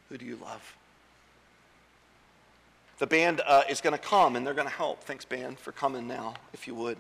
Who 0.10 0.18
do 0.18 0.26
you 0.26 0.38
love? 0.38 0.76
The 3.00 3.08
band 3.08 3.42
uh, 3.46 3.64
is 3.70 3.82
going 3.82 3.92
to 3.92 4.02
come 4.02 4.38
and 4.38 4.48
they're 4.48 4.54
going 4.54 4.68
to 4.68 4.74
help. 4.74 5.04
Thanks, 5.04 5.26
band, 5.26 5.60
for 5.60 5.74
coming 5.74 6.08
now, 6.08 6.36
if 6.54 6.68
you 6.68 6.76
would. 6.76 6.98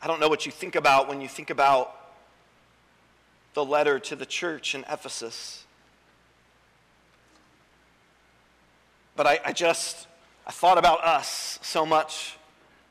I 0.00 0.06
don't 0.06 0.20
know 0.20 0.28
what 0.28 0.46
you 0.46 0.52
think 0.52 0.76
about 0.76 1.08
when 1.08 1.20
you 1.20 1.28
think 1.28 1.50
about 1.50 1.96
the 3.54 3.64
letter 3.64 3.98
to 3.98 4.14
the 4.14 4.26
church 4.26 4.74
in 4.74 4.84
Ephesus. 4.88 5.63
But 9.16 9.26
I, 9.26 9.40
I 9.44 9.52
just, 9.52 10.06
I 10.46 10.50
thought 10.50 10.78
about 10.78 11.04
us 11.04 11.58
so 11.62 11.86
much. 11.86 12.36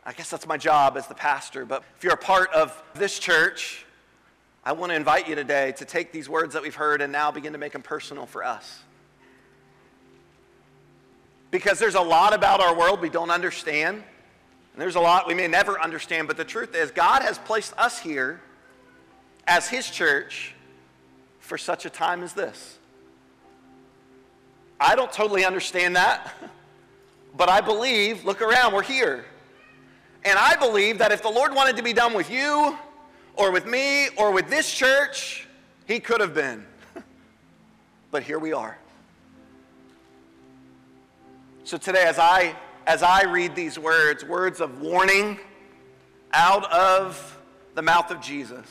I 0.06 0.14
guess 0.14 0.30
that's 0.30 0.48
my 0.48 0.58
job 0.58 0.98
as 0.98 1.08
the 1.08 1.16
pastor. 1.16 1.66
But 1.66 1.84
if 1.98 2.04
you're 2.04 2.14
a 2.14 2.18
part 2.18 2.52
of 2.54 2.82
this 2.96 3.20
church, 3.20 3.86
I 4.66 4.72
want 4.72 4.92
to 4.92 4.96
invite 4.96 5.28
you 5.28 5.36
today 5.36 5.74
to 5.74 5.86
take 5.86 6.12
these 6.12 6.30
words 6.30 6.54
that 6.54 6.64
we've 6.64 6.76
heard 6.76 7.02
and 7.02 7.12
now 7.12 7.32
begin 7.32 7.52
to 7.54 7.60
make 7.60 7.74
them 7.74 7.82
personal 7.82 8.26
for 8.26 8.44
us. 8.44 8.82
Because 11.52 11.80
there's 11.80 11.96
a 11.96 12.02
lot 12.02 12.34
about 12.34 12.62
our 12.62 12.76
world 12.76 13.02
we 13.02 13.10
don't 13.10 13.30
understand, 13.30 13.98
and 13.98 14.82
there's 14.82 14.96
a 14.96 15.02
lot 15.02 15.28
we 15.28 15.34
may 15.34 15.48
never 15.48 15.80
understand, 15.80 16.28
but 16.28 16.38
the 16.38 16.46
truth 16.46 16.76
is, 16.76 16.92
God 16.92 17.22
has 17.22 17.38
placed 17.38 17.78
us 17.78 18.00
here 18.00 18.42
as 19.46 19.68
His 19.68 19.90
church 19.90 20.56
for 21.40 21.58
such 21.58 21.86
a 21.86 21.90
time 21.90 22.24
as 22.24 22.34
this. 22.34 22.80
I 24.80 24.96
don't 24.96 25.12
totally 25.12 25.46
understand 25.46 25.96
that, 25.96 26.34
but 27.38 27.50
I 27.50 27.62
believe, 27.62 28.26
look 28.26 28.42
around, 28.42 28.74
we're 28.74 28.84
here. 28.84 29.26
And 30.26 30.38
I 30.40 30.56
believe 30.56 31.00
that 31.00 31.12
if 31.12 31.22
the 31.22 31.30
Lord 31.30 31.54
wanted 31.54 31.76
to 31.78 31.84
be 31.84 31.94
done 31.94 32.14
with 32.14 32.30
you, 32.30 32.78
or 33.36 33.52
with 33.52 33.66
me 33.66 34.10
or 34.18 34.32
with 34.32 34.50
this 34.50 34.72
church, 34.72 35.48
he 35.86 36.00
could 36.00 36.22
have 36.22 36.34
been. 36.34 36.66
but 38.12 38.24
here 38.24 38.40
we 38.40 38.54
are. 38.54 38.78
So 41.64 41.78
today, 41.78 42.04
as 42.04 42.20
I, 42.20 42.56
as 42.86 43.04
I 43.04 43.24
read 43.24 43.56
these 43.56 43.80
words, 43.80 44.24
words 44.24 44.60
of 44.60 44.82
warning 44.82 45.40
out 46.34 46.70
of 46.72 47.40
the 47.76 47.82
mouth 47.82 48.12
of 48.12 48.22
Jesus, 48.22 48.66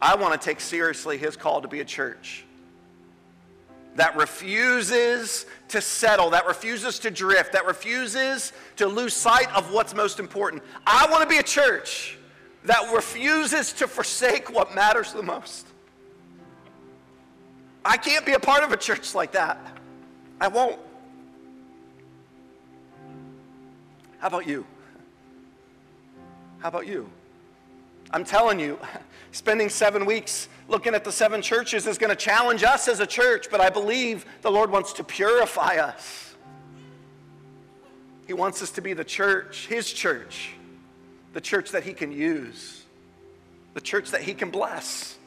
I 0.00 0.16
want 0.16 0.38
to 0.38 0.44
take 0.44 0.60
seriously 0.60 1.16
his 1.16 1.36
call 1.36 1.62
to 1.62 1.68
be 1.68 1.80
a 1.80 1.84
church 1.84 2.44
that 3.94 4.16
refuses 4.16 5.46
to 5.68 5.80
settle, 5.80 6.30
that 6.30 6.46
refuses 6.46 6.98
to 7.00 7.10
drift, 7.10 7.52
that 7.52 7.66
refuses 7.66 8.52
to 8.76 8.86
lose 8.86 9.14
sight 9.14 9.54
of 9.54 9.72
what's 9.72 9.94
most 9.94 10.18
important. 10.18 10.62
I 10.86 11.06
want 11.10 11.22
to 11.22 11.28
be 11.28 11.38
a 11.38 11.42
church 11.42 12.18
that 12.64 12.92
refuses 12.94 13.72
to 13.74 13.88
forsake 13.88 14.52
what 14.52 14.74
matters 14.74 15.12
the 15.12 15.22
most. 15.22 15.66
I 17.84 17.96
can't 17.96 18.24
be 18.24 18.32
a 18.32 18.40
part 18.40 18.62
of 18.62 18.72
a 18.72 18.76
church 18.76 19.14
like 19.14 19.32
that. 19.32 19.58
I 20.40 20.48
won't. 20.48 20.78
How 24.18 24.28
about 24.28 24.46
you? 24.46 24.64
How 26.60 26.68
about 26.68 26.86
you? 26.86 27.10
I'm 28.12 28.24
telling 28.24 28.60
you, 28.60 28.78
spending 29.32 29.68
seven 29.68 30.04
weeks 30.04 30.48
looking 30.68 30.94
at 30.94 31.04
the 31.04 31.12
seven 31.12 31.42
churches 31.42 31.86
is 31.86 31.98
going 31.98 32.10
to 32.10 32.16
challenge 32.16 32.62
us 32.62 32.88
as 32.88 33.00
a 33.00 33.06
church, 33.06 33.48
but 33.50 33.60
I 33.60 33.70
believe 33.70 34.26
the 34.42 34.50
Lord 34.50 34.70
wants 34.70 34.92
to 34.94 35.04
purify 35.04 35.76
us. 35.76 36.34
He 38.26 38.32
wants 38.32 38.62
us 38.62 38.70
to 38.72 38.82
be 38.82 38.92
the 38.92 39.04
church, 39.04 39.66
His 39.66 39.92
church, 39.92 40.54
the 41.32 41.40
church 41.40 41.70
that 41.72 41.82
He 41.82 41.92
can 41.92 42.12
use, 42.12 42.84
the 43.74 43.80
church 43.80 44.10
that 44.10 44.22
He 44.22 44.34
can 44.34 44.50
bless. 44.50 45.18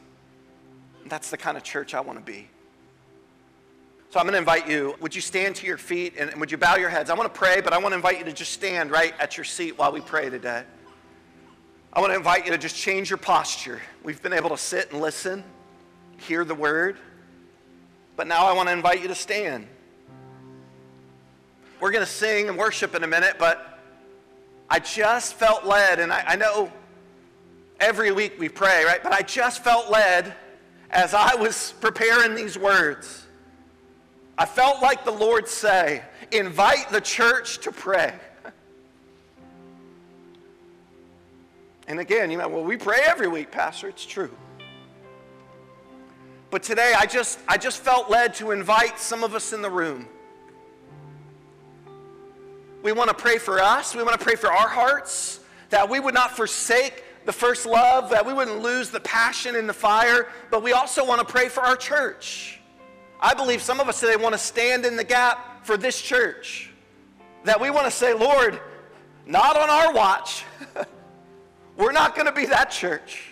And 1.02 1.10
that's 1.10 1.30
the 1.30 1.36
kind 1.36 1.56
of 1.56 1.62
church 1.62 1.94
I 1.94 2.00
want 2.00 2.18
to 2.18 2.24
be. 2.24 2.48
So 4.10 4.20
I'm 4.20 4.24
going 4.24 4.32
to 4.32 4.38
invite 4.38 4.68
you, 4.68 4.94
would 5.00 5.14
you 5.14 5.20
stand 5.20 5.56
to 5.56 5.66
your 5.66 5.76
feet 5.76 6.14
and, 6.18 6.30
and 6.30 6.40
would 6.40 6.50
you 6.50 6.56
bow 6.56 6.76
your 6.76 6.88
heads? 6.88 7.10
I 7.10 7.14
want 7.14 7.32
to 7.32 7.38
pray, 7.38 7.60
but 7.60 7.72
I 7.72 7.78
want 7.78 7.92
to 7.92 7.96
invite 7.96 8.18
you 8.18 8.24
to 8.24 8.32
just 8.32 8.52
stand 8.52 8.90
right 8.90 9.14
at 9.20 9.36
your 9.36 9.44
seat 9.44 9.78
while 9.78 9.92
we 9.92 10.00
pray 10.00 10.30
today. 10.30 10.64
I 11.96 12.00
want 12.00 12.12
to 12.12 12.16
invite 12.18 12.44
you 12.44 12.52
to 12.52 12.58
just 12.58 12.76
change 12.76 13.08
your 13.08 13.16
posture. 13.16 13.80
We've 14.02 14.22
been 14.22 14.34
able 14.34 14.50
to 14.50 14.58
sit 14.58 14.92
and 14.92 15.00
listen, 15.00 15.42
hear 16.18 16.44
the 16.44 16.54
word, 16.54 16.98
but 18.16 18.26
now 18.26 18.44
I 18.44 18.52
want 18.52 18.68
to 18.68 18.74
invite 18.74 19.00
you 19.00 19.08
to 19.08 19.14
stand. 19.14 19.66
We're 21.80 21.92
going 21.92 22.04
to 22.04 22.10
sing 22.10 22.50
and 22.50 22.58
worship 22.58 22.94
in 22.94 23.02
a 23.02 23.06
minute, 23.06 23.36
but 23.38 23.78
I 24.68 24.78
just 24.78 25.36
felt 25.36 25.64
led, 25.64 25.98
and 25.98 26.12
I, 26.12 26.22
I 26.26 26.36
know 26.36 26.70
every 27.80 28.12
week 28.12 28.34
we 28.38 28.50
pray, 28.50 28.84
right? 28.84 29.02
But 29.02 29.14
I 29.14 29.22
just 29.22 29.64
felt 29.64 29.90
led 29.90 30.34
as 30.90 31.14
I 31.14 31.34
was 31.34 31.72
preparing 31.80 32.34
these 32.34 32.58
words 32.58 33.26
I 34.38 34.44
felt 34.44 34.82
like 34.82 35.06
the 35.06 35.12
Lord 35.12 35.48
say, 35.48 36.02
invite 36.30 36.90
the 36.90 37.00
church 37.00 37.58
to 37.60 37.72
pray. 37.72 38.12
And 41.88 42.00
again, 42.00 42.30
you 42.30 42.38
know, 42.38 42.48
well, 42.48 42.64
we 42.64 42.76
pray 42.76 43.00
every 43.04 43.28
week, 43.28 43.50
Pastor. 43.50 43.88
It's 43.88 44.04
true. 44.04 44.30
But 46.50 46.62
today, 46.62 46.94
I 46.96 47.06
just, 47.06 47.38
I 47.48 47.56
just 47.56 47.80
felt 47.80 48.10
led 48.10 48.34
to 48.34 48.50
invite 48.50 48.98
some 48.98 49.22
of 49.24 49.34
us 49.34 49.52
in 49.52 49.62
the 49.62 49.70
room. 49.70 50.08
We 52.82 52.92
want 52.92 53.08
to 53.08 53.14
pray 53.14 53.38
for 53.38 53.60
us. 53.60 53.94
We 53.94 54.02
want 54.02 54.18
to 54.18 54.24
pray 54.24 54.36
for 54.36 54.52
our 54.52 54.68
hearts 54.68 55.40
that 55.70 55.88
we 55.88 55.98
would 55.98 56.14
not 56.14 56.36
forsake 56.36 57.04
the 57.24 57.32
first 57.32 57.66
love, 57.66 58.10
that 58.10 58.24
we 58.24 58.32
wouldn't 58.32 58.62
lose 58.62 58.90
the 58.90 59.00
passion 59.00 59.56
and 59.56 59.68
the 59.68 59.74
fire, 59.74 60.28
but 60.50 60.62
we 60.62 60.72
also 60.72 61.04
want 61.04 61.18
to 61.18 61.26
pray 61.26 61.48
for 61.48 61.62
our 61.62 61.76
church. 61.76 62.60
I 63.20 63.34
believe 63.34 63.60
some 63.60 63.80
of 63.80 63.88
us 63.88 63.98
today 63.98 64.16
want 64.16 64.34
to 64.34 64.38
stand 64.38 64.86
in 64.86 64.96
the 64.96 65.04
gap 65.04 65.66
for 65.66 65.76
this 65.76 66.00
church. 66.00 66.70
That 67.44 67.60
we 67.60 67.70
want 67.70 67.86
to 67.86 67.90
say, 67.90 68.12
Lord, 68.12 68.60
not 69.26 69.56
on 69.56 69.68
our 69.68 69.92
watch. 69.92 70.44
We're 71.76 71.92
not 71.92 72.14
going 72.14 72.26
to 72.26 72.32
be 72.32 72.46
that 72.46 72.70
church. 72.70 73.30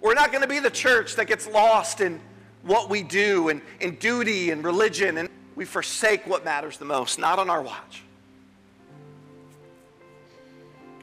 We're 0.00 0.14
not 0.14 0.32
going 0.32 0.42
to 0.42 0.48
be 0.48 0.58
the 0.58 0.70
church 0.70 1.16
that 1.16 1.26
gets 1.26 1.46
lost 1.46 2.00
in 2.00 2.20
what 2.62 2.90
we 2.90 3.02
do 3.02 3.48
and 3.48 3.62
in 3.80 3.96
duty 3.96 4.50
and 4.50 4.64
religion, 4.64 5.18
and 5.18 5.28
we 5.56 5.64
forsake 5.64 6.26
what 6.26 6.44
matters 6.44 6.78
the 6.78 6.84
most, 6.84 7.18
not 7.18 7.38
on 7.38 7.48
our 7.48 7.62
watch. 7.62 8.02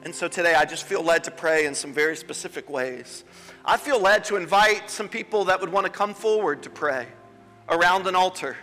And 0.03 0.13
so 0.13 0.27
today 0.27 0.55
I 0.55 0.65
just 0.65 0.85
feel 0.85 1.03
led 1.03 1.23
to 1.25 1.31
pray 1.31 1.65
in 1.65 1.75
some 1.75 1.91
very 1.93 2.15
specific 2.15 2.69
ways. 2.69 3.23
I 3.65 3.77
feel 3.77 3.99
led 3.99 4.23
to 4.25 4.35
invite 4.35 4.89
some 4.89 5.09
people 5.09 5.45
that 5.45 5.59
would 5.59 5.71
want 5.71 5.85
to 5.85 5.91
come 5.91 6.13
forward 6.13 6.63
to 6.63 6.69
pray 6.69 7.07
around 7.69 8.07
an 8.07 8.15
altar. 8.15 8.55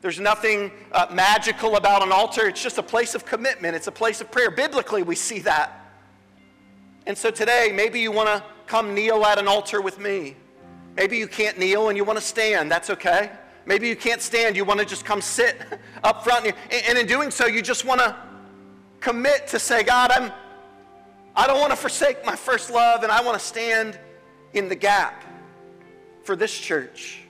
There's 0.00 0.20
nothing 0.20 0.70
uh, 0.92 1.06
magical 1.10 1.76
about 1.76 2.02
an 2.02 2.12
altar. 2.12 2.48
It's 2.48 2.62
just 2.62 2.78
a 2.78 2.82
place 2.82 3.14
of 3.14 3.24
commitment. 3.24 3.76
It's 3.76 3.86
a 3.86 3.92
place 3.92 4.20
of 4.20 4.30
prayer. 4.30 4.50
Biblically, 4.50 5.02
we 5.02 5.14
see 5.14 5.38
that. 5.40 5.83
And 7.06 7.16
so 7.16 7.30
today, 7.30 7.70
maybe 7.74 8.00
you 8.00 8.10
want 8.10 8.28
to 8.28 8.42
come 8.66 8.94
kneel 8.94 9.24
at 9.24 9.38
an 9.38 9.46
altar 9.46 9.80
with 9.80 9.98
me. 9.98 10.36
Maybe 10.96 11.18
you 11.18 11.26
can't 11.26 11.58
kneel 11.58 11.88
and 11.88 11.96
you 11.96 12.04
want 12.04 12.18
to 12.18 12.24
stand. 12.24 12.70
That's 12.70 12.90
okay. 12.90 13.30
Maybe 13.66 13.88
you 13.88 13.96
can't 13.96 14.22
stand. 14.22 14.56
You 14.56 14.64
want 14.64 14.80
to 14.80 14.86
just 14.86 15.04
come 15.04 15.20
sit 15.20 15.56
up 16.04 16.24
front. 16.24 16.54
And 16.70 16.98
in 16.98 17.06
doing 17.06 17.30
so, 17.30 17.46
you 17.46 17.62
just 17.62 17.84
want 17.84 18.00
to 18.00 18.16
commit 19.00 19.46
to 19.48 19.58
say, 19.58 19.82
God, 19.82 20.10
I'm, 20.10 20.32
I 21.36 21.46
don't 21.46 21.60
want 21.60 21.72
to 21.72 21.76
forsake 21.76 22.24
my 22.24 22.36
first 22.36 22.70
love, 22.70 23.02
and 23.02 23.12
I 23.12 23.22
want 23.22 23.38
to 23.38 23.44
stand 23.44 23.98
in 24.52 24.68
the 24.68 24.74
gap 24.74 25.24
for 26.22 26.36
this 26.36 26.56
church. 26.56 27.20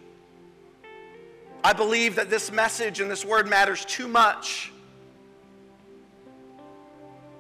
I 1.65 1.73
believe 1.73 2.17
that 2.17 2.29
this 2.29 2.53
message 2.53 3.01
and 3.01 3.11
this 3.11 3.25
word 3.25 3.49
matters 3.49 3.85
too 3.87 4.07
much. 4.07 4.71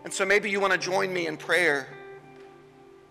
And 0.05 0.13
so 0.13 0.25
maybe 0.25 0.51
you 0.51 0.61
want 0.61 0.73
to 0.73 0.79
join 0.79 1.13
me 1.13 1.27
in 1.27 1.37
prayer. 1.37 1.89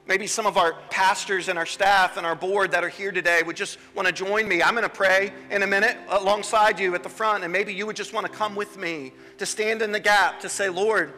Maybe 0.06 0.28
some 0.28 0.46
of 0.46 0.58
our 0.58 0.74
pastors 0.90 1.48
and 1.48 1.58
our 1.58 1.66
staff 1.66 2.18
and 2.18 2.26
our 2.26 2.36
board 2.36 2.72
that 2.72 2.84
are 2.84 2.90
here 2.90 3.12
today 3.12 3.42
would 3.46 3.56
just 3.56 3.78
want 3.96 4.08
to 4.08 4.14
join 4.14 4.48
me. 4.48 4.62
I'm 4.62 4.74
going 4.74 4.84
to 4.84 4.90
pray 4.90 5.32
in 5.50 5.64
a 5.64 5.68
minute 5.68 5.98
alongside 6.10 6.80
you 6.80 6.94
at 6.94 7.04
the 7.04 7.10
front, 7.10 7.44
and 7.44 7.54
maybe 7.54 7.74
you 7.74 7.86
would 7.86 7.96
just 7.96 8.14
want 8.14 8.26
to 8.26 8.32
come 8.32 8.54
with 8.54 8.78
me 8.78 9.14
to 9.38 9.46
stand 9.46 9.82
in 9.82 9.92
the 9.94 10.00
gap 10.00 10.42
to 10.42 10.50
say, 10.50 10.68
Lord, 10.68 11.14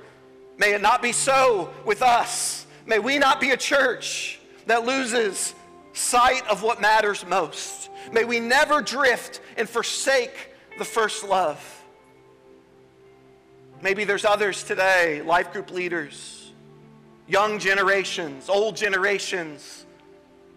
May 0.58 0.74
it 0.74 0.82
not 0.82 1.02
be 1.02 1.12
so 1.12 1.74
with 1.86 2.02
us. 2.02 2.66
May 2.86 3.00
we 3.00 3.18
not 3.18 3.42
be 3.42 3.52
a 3.52 3.58
church 3.58 4.40
that 4.68 4.86
loses 4.86 5.54
sight 5.94 6.48
of 6.48 6.64
what 6.64 6.82
matters 6.82 7.26
most. 7.26 7.90
May 8.12 8.24
we 8.24 8.40
never 8.40 8.82
drift 8.82 9.42
and 9.58 9.68
forsake 9.68 10.54
the 10.78 10.86
first 10.86 11.24
love. 11.24 11.84
Maybe 13.82 14.04
there's 14.06 14.26
others 14.26 14.64
today, 14.64 15.22
life 15.22 15.52
group 15.52 15.72
leaders, 15.72 16.35
young 17.28 17.60
generations, 17.60 18.50
old 18.50 18.76
generations. 18.76 19.86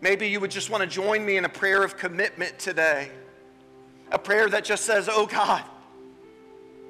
Maybe 0.00 0.28
you 0.28 0.40
would 0.40 0.50
just 0.50 0.70
want 0.70 0.82
to 0.82 0.86
join 0.88 1.24
me 1.24 1.36
in 1.36 1.44
a 1.44 1.48
prayer 1.48 1.82
of 1.82 1.96
commitment 1.96 2.58
today. 2.58 3.10
A 4.12 4.18
prayer 4.18 4.48
that 4.48 4.64
just 4.64 4.84
says, 4.84 5.08
Oh 5.10 5.26
God, 5.26 5.64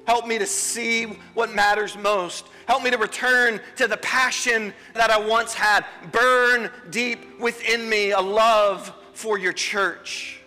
help 0.05 0.27
me 0.27 0.37
to 0.37 0.45
see 0.45 1.05
what 1.33 1.53
matters 1.53 1.97
most. 1.97 2.45
Help 2.67 2.83
me 2.83 2.91
to 2.91 2.97
return 2.97 3.59
to 3.77 3.87
the 3.87 3.97
passion 3.97 4.73
that 4.93 5.09
I 5.09 5.19
once 5.19 5.53
had. 5.53 5.85
Burn 6.11 6.69
deep 6.91 7.39
within 7.39 7.89
me 7.89 8.11
a 8.11 8.21
love 8.21 8.93
for 9.13 9.37
your 9.37 9.53
church. 9.53 10.39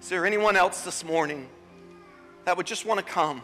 Is 0.00 0.08
there 0.08 0.26
anyone 0.26 0.56
else 0.56 0.82
this 0.82 1.04
morning 1.04 1.48
that 2.44 2.56
would 2.56 2.66
just 2.66 2.84
want 2.84 2.98
to 2.98 3.06
come 3.06 3.40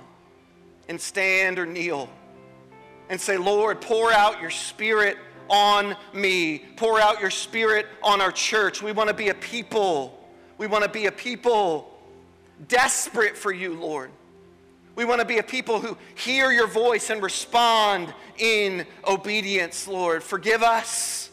and 0.89 1.01
stand 1.01 1.59
or 1.59 1.65
kneel 1.65 2.09
and 3.11 3.21
say, 3.21 3.37
Lord, 3.37 3.83
pour 3.83 4.11
out 4.13 4.41
your 4.41 4.51
spirit 4.51 5.19
on 5.51 5.97
me, 6.15 6.61
pour 6.77 7.01
out 7.01 7.21
your 7.21 7.29
spirit 7.29 7.87
on 8.03 8.23
our 8.23 8.33
church? 8.33 8.81
We 8.81 8.93
want 8.93 9.09
to 9.09 9.15
be 9.15 9.29
a 9.29 9.35
people. 9.35 10.19
We 10.57 10.67
want 10.69 10.85
to 10.85 10.91
be 10.91 11.07
a 11.07 11.13
people 11.13 11.99
desperate 12.69 13.37
for 13.37 13.53
you, 13.53 13.75
Lord. 13.75 14.11
We 14.95 15.05
want 15.05 15.21
to 15.21 15.27
be 15.27 15.39
a 15.39 15.43
people 15.43 15.81
who 15.81 15.97
hear 16.15 16.53
your 16.53 16.69
voice 16.69 17.11
and 17.11 17.23
respond 17.23 18.15
in 18.39 18.87
obedience, 19.07 19.89
Lord. 19.89 20.23
Forgive 20.23 20.63
us 20.63 21.31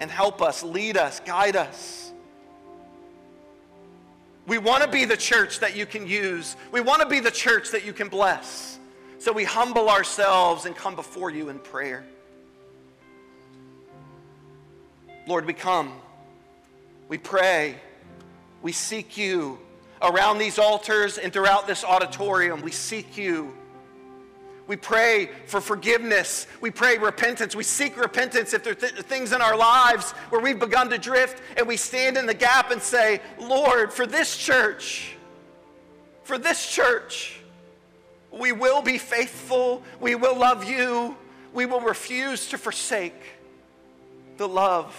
and 0.00 0.10
help 0.10 0.42
us, 0.42 0.62
lead 0.62 0.96
us, 0.96 1.20
guide 1.20 1.56
us. 1.56 2.12
We 4.46 4.58
want 4.58 4.82
to 4.82 4.88
be 4.88 5.04
the 5.04 5.16
church 5.16 5.60
that 5.60 5.76
you 5.76 5.86
can 5.86 6.06
use. 6.06 6.56
We 6.72 6.80
want 6.80 7.02
to 7.02 7.08
be 7.08 7.20
the 7.20 7.30
church 7.30 7.70
that 7.72 7.84
you 7.84 7.92
can 7.92 8.08
bless. 8.08 8.78
So 9.18 9.32
we 9.32 9.44
humble 9.44 9.90
ourselves 9.90 10.64
and 10.64 10.76
come 10.76 10.94
before 10.94 11.30
you 11.30 11.48
in 11.48 11.58
prayer. 11.58 12.04
Lord, 15.26 15.44
we 15.44 15.52
come, 15.52 15.92
we 17.08 17.18
pray, 17.18 17.76
we 18.62 18.72
seek 18.72 19.18
you 19.18 19.58
around 20.00 20.38
these 20.38 20.58
altars 20.58 21.18
and 21.18 21.32
throughout 21.32 21.66
this 21.66 21.84
auditorium. 21.84 22.62
We 22.62 22.70
seek 22.70 23.18
you. 23.18 23.54
We 24.66 24.76
pray 24.76 25.30
for 25.46 25.60
forgiveness. 25.60 26.46
We 26.60 26.70
pray 26.70 26.98
repentance. 26.98 27.56
We 27.56 27.64
seek 27.64 27.96
repentance 28.00 28.52
if 28.52 28.62
there 28.62 28.72
are 28.72 28.76
th- 28.76 28.92
things 28.92 29.32
in 29.32 29.40
our 29.40 29.56
lives 29.56 30.12
where 30.30 30.40
we've 30.40 30.58
begun 30.58 30.90
to 30.90 30.98
drift 30.98 31.42
and 31.56 31.66
we 31.66 31.76
stand 31.76 32.16
in 32.16 32.26
the 32.26 32.34
gap 32.34 32.70
and 32.70 32.80
say, 32.80 33.20
Lord, 33.40 33.92
for 33.92 34.06
this 34.06 34.36
church, 34.36 35.16
for 36.22 36.38
this 36.38 36.70
church, 36.70 37.40
we 38.38 38.52
will 38.52 38.82
be 38.82 38.98
faithful. 38.98 39.82
We 40.00 40.14
will 40.14 40.36
love 40.36 40.64
you. 40.64 41.16
We 41.52 41.66
will 41.66 41.80
refuse 41.80 42.48
to 42.50 42.58
forsake 42.58 43.20
the 44.36 44.48
love 44.48 44.94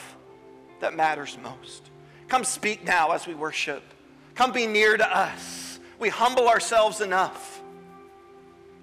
that 0.82 0.96
matters 0.96 1.38
most. 1.42 1.90
Come 2.28 2.44
speak 2.44 2.84
now 2.84 3.12
as 3.12 3.26
we 3.26 3.34
worship. 3.34 3.84
Come 4.36 4.52
be 4.52 4.68
near 4.68 4.98
to 4.98 5.18
us. 5.18 5.80
We 6.00 6.10
humble 6.10 6.48
ourselves 6.48 7.02
enough 7.02 7.62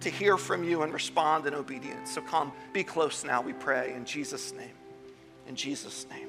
to 0.01 0.11
hear 0.11 0.37
from 0.37 0.65
you 0.65 0.83
and 0.83 0.93
respond 0.93 1.47
in 1.47 1.55
obedience. 1.55 2.13
So 2.13 2.21
come, 2.21 2.53
be 2.73 2.85
close 2.85 3.25
now, 3.25 3.41
we 3.41 3.53
pray, 3.53 3.95
in 3.95 4.05
Jesus' 4.05 4.53
name. 4.53 4.71
In 5.49 5.57
Jesus' 5.57 6.07
name. 6.11 6.29